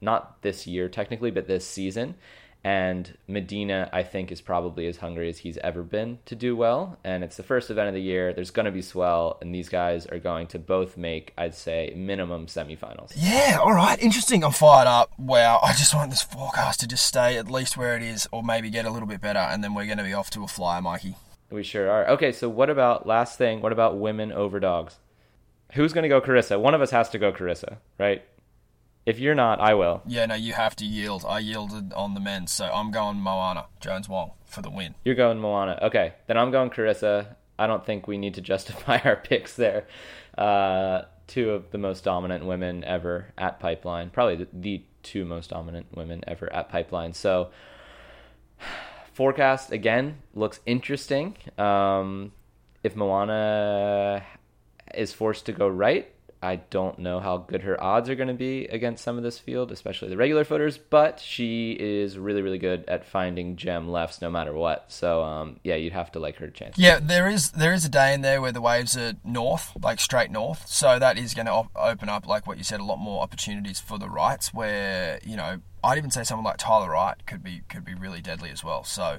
not 0.01 0.43
this 0.43 0.67
year 0.67 0.89
technically, 0.89 1.31
but 1.31 1.47
this 1.47 1.67
season. 1.67 2.15
And 2.63 3.17
Medina, 3.27 3.89
I 3.91 4.03
think, 4.03 4.31
is 4.31 4.43
probably 4.43 4.87
as 4.87 4.99
hungry 4.99 5.31
as 5.31 5.39
he's 5.39 5.57
ever 5.59 5.83
been 5.83 6.19
to 6.27 6.35
do 6.35 6.55
well. 6.55 6.99
And 7.03 7.25
it's 7.25 7.39
the 7.39 7.43
first 7.43 7.71
event 7.71 7.89
of 7.89 7.95
the 7.95 8.03
year. 8.03 8.35
There's 8.35 8.51
going 8.51 8.67
to 8.67 8.71
be 8.71 8.83
swell, 8.83 9.39
and 9.41 9.55
these 9.55 9.71
guys 9.71 10.05
are 10.05 10.19
going 10.19 10.47
to 10.49 10.59
both 10.59 10.99
make, 10.99 11.33
I'd 11.39 11.55
say, 11.55 11.95
minimum 11.97 12.47
semifinals. 12.47 13.13
Yeah, 13.17 13.61
all 13.63 13.73
right. 13.73 13.99
Interesting. 14.03 14.45
I'm 14.45 14.53
fired 14.53 14.87
up. 14.87 15.11
Wow. 15.19 15.61
I 15.63 15.73
just 15.73 15.95
want 15.95 16.11
this 16.11 16.23
forecast 16.23 16.81
to 16.81 16.87
just 16.87 17.07
stay 17.07 17.39
at 17.39 17.51
least 17.51 17.79
where 17.79 17.97
it 17.97 18.03
is, 18.03 18.29
or 18.31 18.43
maybe 18.43 18.69
get 18.69 18.85
a 18.85 18.91
little 18.91 19.09
bit 19.09 19.23
better, 19.23 19.39
and 19.39 19.65
then 19.65 19.73
we're 19.73 19.87
going 19.87 19.97
to 19.97 20.05
be 20.05 20.13
off 20.13 20.29
to 20.31 20.45
a 20.45 20.47
flyer, 20.47 20.83
Mikey. 20.83 21.17
We 21.51 21.63
sure 21.63 21.91
are. 21.91 22.07
Okay, 22.11 22.31
so 22.31 22.51
what 22.51 22.69
about, 22.69 23.07
last 23.07 23.39
thing, 23.39 23.63
what 23.63 23.73
about 23.73 23.99
women 23.99 24.33
over 24.33 24.61
dogs? 24.61 24.99
Who's 25.75 25.93
going 25.93 26.03
to 26.03 26.09
go 26.09 26.21
Carissa? 26.21 26.61
One 26.61 26.75
of 26.75 26.83
us 26.83 26.91
has 26.91 27.09
to 27.11 27.19
go 27.19 27.33
Carissa, 27.33 27.79
right? 27.99 28.23
If 29.07 29.19
you're 29.19 29.35
not, 29.35 29.61
I 29.61 29.75
will. 29.75 30.03
Yeah, 30.07 30.27
no, 30.27 30.35
you 30.35 30.53
have 30.53 30.77
to 30.77 30.85
yield. 30.85 31.25
I 31.27 31.39
yielded 31.39 31.93
on 31.95 32.15
the 32.15 32.21
men, 32.21 32.47
so 32.47 32.67
I'm 32.67 32.91
going 32.91 33.17
Moana 33.17 33.67
Jones 33.81 34.09
Wong 34.09 34.33
for 34.45 34.63
the 34.63 34.71
win. 34.71 34.95
You're 35.05 35.15
going 35.15 35.39
Moana. 35.39 35.79
Okay, 35.83 36.15
then 36.27 36.37
I'm 36.37 36.51
going 36.51 36.71
Carissa. 36.71 37.37
I 37.59 37.67
don't 37.67 37.85
think 37.85 38.07
we 38.07 38.19
need 38.19 38.35
to 38.35 38.41
justify 38.53 38.99
our 39.05 39.17
picks 39.17 39.57
there. 39.57 39.87
Uh, 40.37 41.03
two 41.27 41.51
of 41.51 41.71
the 41.71 41.79
most 41.79 42.05
dominant 42.05 42.45
women 42.45 42.85
ever 42.85 43.33
at 43.39 43.59
Pipeline, 43.61 44.11
probably 44.11 44.37
the, 44.37 44.49
the 44.53 44.85
two 45.03 45.25
most 45.25 45.51
dominant 45.51 45.87
women 45.95 46.23
ever 46.27 46.53
at 46.53 46.69
Pipeline. 46.69 47.13
So, 47.13 47.51
forecast 49.13 49.73
again 49.73 50.19
looks 50.35 50.61
interesting. 50.67 51.37
Um, 51.57 52.33
if 52.83 52.97
Moana 52.97 54.25
is 54.95 55.13
forced 55.13 55.47
to 55.47 55.53
go 55.53 55.69
right, 55.69 56.13
I 56.43 56.57
don't 56.57 56.99
know 56.99 57.21
how 57.21 57.37
good 57.37 57.63
her 57.63 57.83
odds 57.83 58.09
are 58.09 58.15
going 58.15 58.29
to 58.29 58.35
be 58.35 58.65
against 58.67 59.05
some 59.05 59.19
of 59.19 59.23
this 59.23 59.39
field, 59.39 59.71
especially 59.71 60.09
the 60.09 60.17
regular 60.17 60.45
footers, 60.45 60.79
but 60.79 61.21
she 61.21 61.73
is 61.73 62.17
really, 62.17 62.41
really 62.41 62.59
good 62.59 62.85
at 62.89 63.05
finding 63.05 63.57
gem 63.57 63.91
lefts 63.91 64.23
no 64.23 64.31
matter 64.31 64.55
what. 64.55 64.87
So, 64.89 65.23
um, 65.23 65.61
yeah, 65.63 65.75
you'd 65.75 65.93
have 65.93 66.11
to 66.13 66.19
like 66.19 66.37
her 66.37 66.49
chance. 66.49 66.79
Yeah, 66.79 66.99
there 66.99 67.29
is 67.29 67.51
there 67.51 67.75
is 67.75 67.85
a 67.85 67.91
day 67.91 68.15
in 68.15 68.23
there 68.23 68.41
where 68.41 68.53
the 68.53 68.63
waves 68.63 68.97
are 68.97 69.13
north, 69.23 69.73
like 69.83 70.01
straight 70.01 70.31
north. 70.31 70.67
So 70.67 70.99
that 70.99 71.19
is 71.19 71.35
going 71.35 71.47
to 71.47 71.53
op- 71.53 71.73
open 71.77 72.09
up, 72.09 72.27
like 72.27 72.47
what 72.47 72.57
you 72.57 72.65
said, 72.65 72.81
a 72.81 72.85
lot 72.85 72.99
more 72.99 73.23
opportunities 73.23 73.79
for 73.79 73.99
the 73.99 74.09
rights. 74.09 74.55
Where 74.55 75.21
you 75.23 75.37
know, 75.37 75.61
I'd 75.85 75.99
even 75.99 76.11
say 76.11 76.25
someone 76.25 76.45
like 76.47 76.57
Tyler 76.57 76.91
Wright 76.91 77.17
could 77.27 77.43
be 77.45 77.63
could 77.69 77.85
be 77.85 77.95
really 77.95 78.23
deadly 78.23 78.49
as 78.49 78.65
well. 78.65 78.83
So 78.83 79.19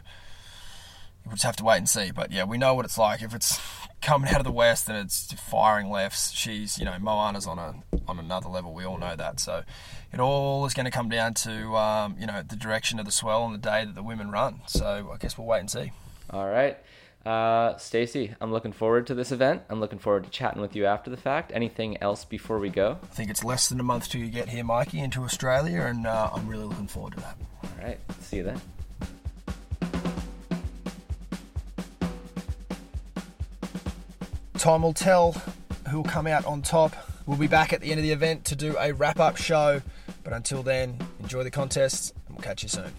we'll 1.25 1.33
just 1.33 1.43
have 1.43 1.55
to 1.57 1.63
wait 1.63 1.77
and 1.77 1.89
see. 1.89 2.11
But 2.11 2.31
yeah, 2.31 2.43
we 2.43 2.57
know 2.57 2.73
what 2.73 2.85
it's 2.85 2.97
like. 2.97 3.21
If 3.21 3.33
it's 3.33 3.59
coming 4.01 4.29
out 4.29 4.39
of 4.39 4.45
the 4.45 4.51
west 4.51 4.89
and 4.89 4.97
it's 4.97 5.31
firing 5.33 5.89
lefts, 5.89 6.31
she's 6.31 6.77
you 6.77 6.85
know 6.85 6.97
Moana's 6.99 7.47
on 7.47 7.59
a 7.59 7.75
on 8.07 8.19
another 8.19 8.49
level. 8.49 8.73
We 8.73 8.85
all 8.85 8.97
know 8.97 9.15
that. 9.15 9.39
So 9.39 9.63
it 10.11 10.19
all 10.19 10.65
is 10.65 10.73
going 10.73 10.85
to 10.85 10.91
come 10.91 11.09
down 11.09 11.33
to 11.35 11.75
um, 11.75 12.15
you 12.19 12.27
know 12.27 12.43
the 12.47 12.55
direction 12.55 12.99
of 12.99 13.05
the 13.05 13.11
swell 13.11 13.43
on 13.43 13.51
the 13.51 13.57
day 13.57 13.85
that 13.85 13.95
the 13.95 14.03
women 14.03 14.31
run. 14.31 14.61
So 14.67 15.11
I 15.13 15.17
guess 15.17 15.37
we'll 15.37 15.47
wait 15.47 15.59
and 15.59 15.71
see. 15.71 15.91
All 16.29 16.47
right. 16.47 16.77
Uh, 17.25 17.77
Stacy, 17.77 18.33
I'm 18.41 18.51
looking 18.51 18.71
forward 18.71 19.05
to 19.07 19.13
this 19.13 19.31
event. 19.31 19.61
I'm 19.69 19.79
looking 19.79 19.99
forward 19.99 20.23
to 20.23 20.29
chatting 20.31 20.59
with 20.59 20.75
you 20.75 20.85
after 20.85 21.11
the 21.11 21.17
fact. 21.17 21.51
Anything 21.53 22.01
else 22.01 22.25
before 22.25 22.57
we 22.57 22.69
go? 22.69 22.97
I 23.03 23.05
think 23.07 23.29
it's 23.29 23.43
less 23.43 23.69
than 23.69 23.79
a 23.79 23.83
month 23.83 24.09
till 24.09 24.21
you 24.21 24.29
get 24.29 24.49
here, 24.49 24.63
Mikey, 24.63 24.99
into 24.99 25.21
Australia, 25.21 25.81
and 25.81 26.07
uh, 26.07 26.31
I'm 26.33 26.47
really 26.47 26.65
looking 26.65 26.87
forward 26.87 27.13
to 27.13 27.19
that. 27.19 27.37
All 27.63 27.85
right. 27.85 27.99
See 28.21 28.37
you 28.37 28.43
then. 28.43 28.59
Time 34.61 34.83
will 34.83 34.93
tell 34.93 35.31
who 35.89 35.97
will 35.97 36.03
come 36.03 36.27
out 36.27 36.45
on 36.45 36.61
top. 36.61 36.95
We'll 37.25 37.35
be 37.35 37.47
back 37.47 37.73
at 37.73 37.81
the 37.81 37.89
end 37.89 37.99
of 37.99 38.03
the 38.03 38.11
event 38.11 38.45
to 38.45 38.55
do 38.55 38.77
a 38.77 38.93
wrap 38.93 39.19
up 39.19 39.35
show. 39.35 39.81
But 40.23 40.33
until 40.33 40.61
then, 40.61 40.99
enjoy 41.19 41.43
the 41.43 41.49
contest 41.49 42.13
and 42.27 42.37
we'll 42.37 42.43
catch 42.43 42.61
you 42.61 42.69
soon. 42.69 42.93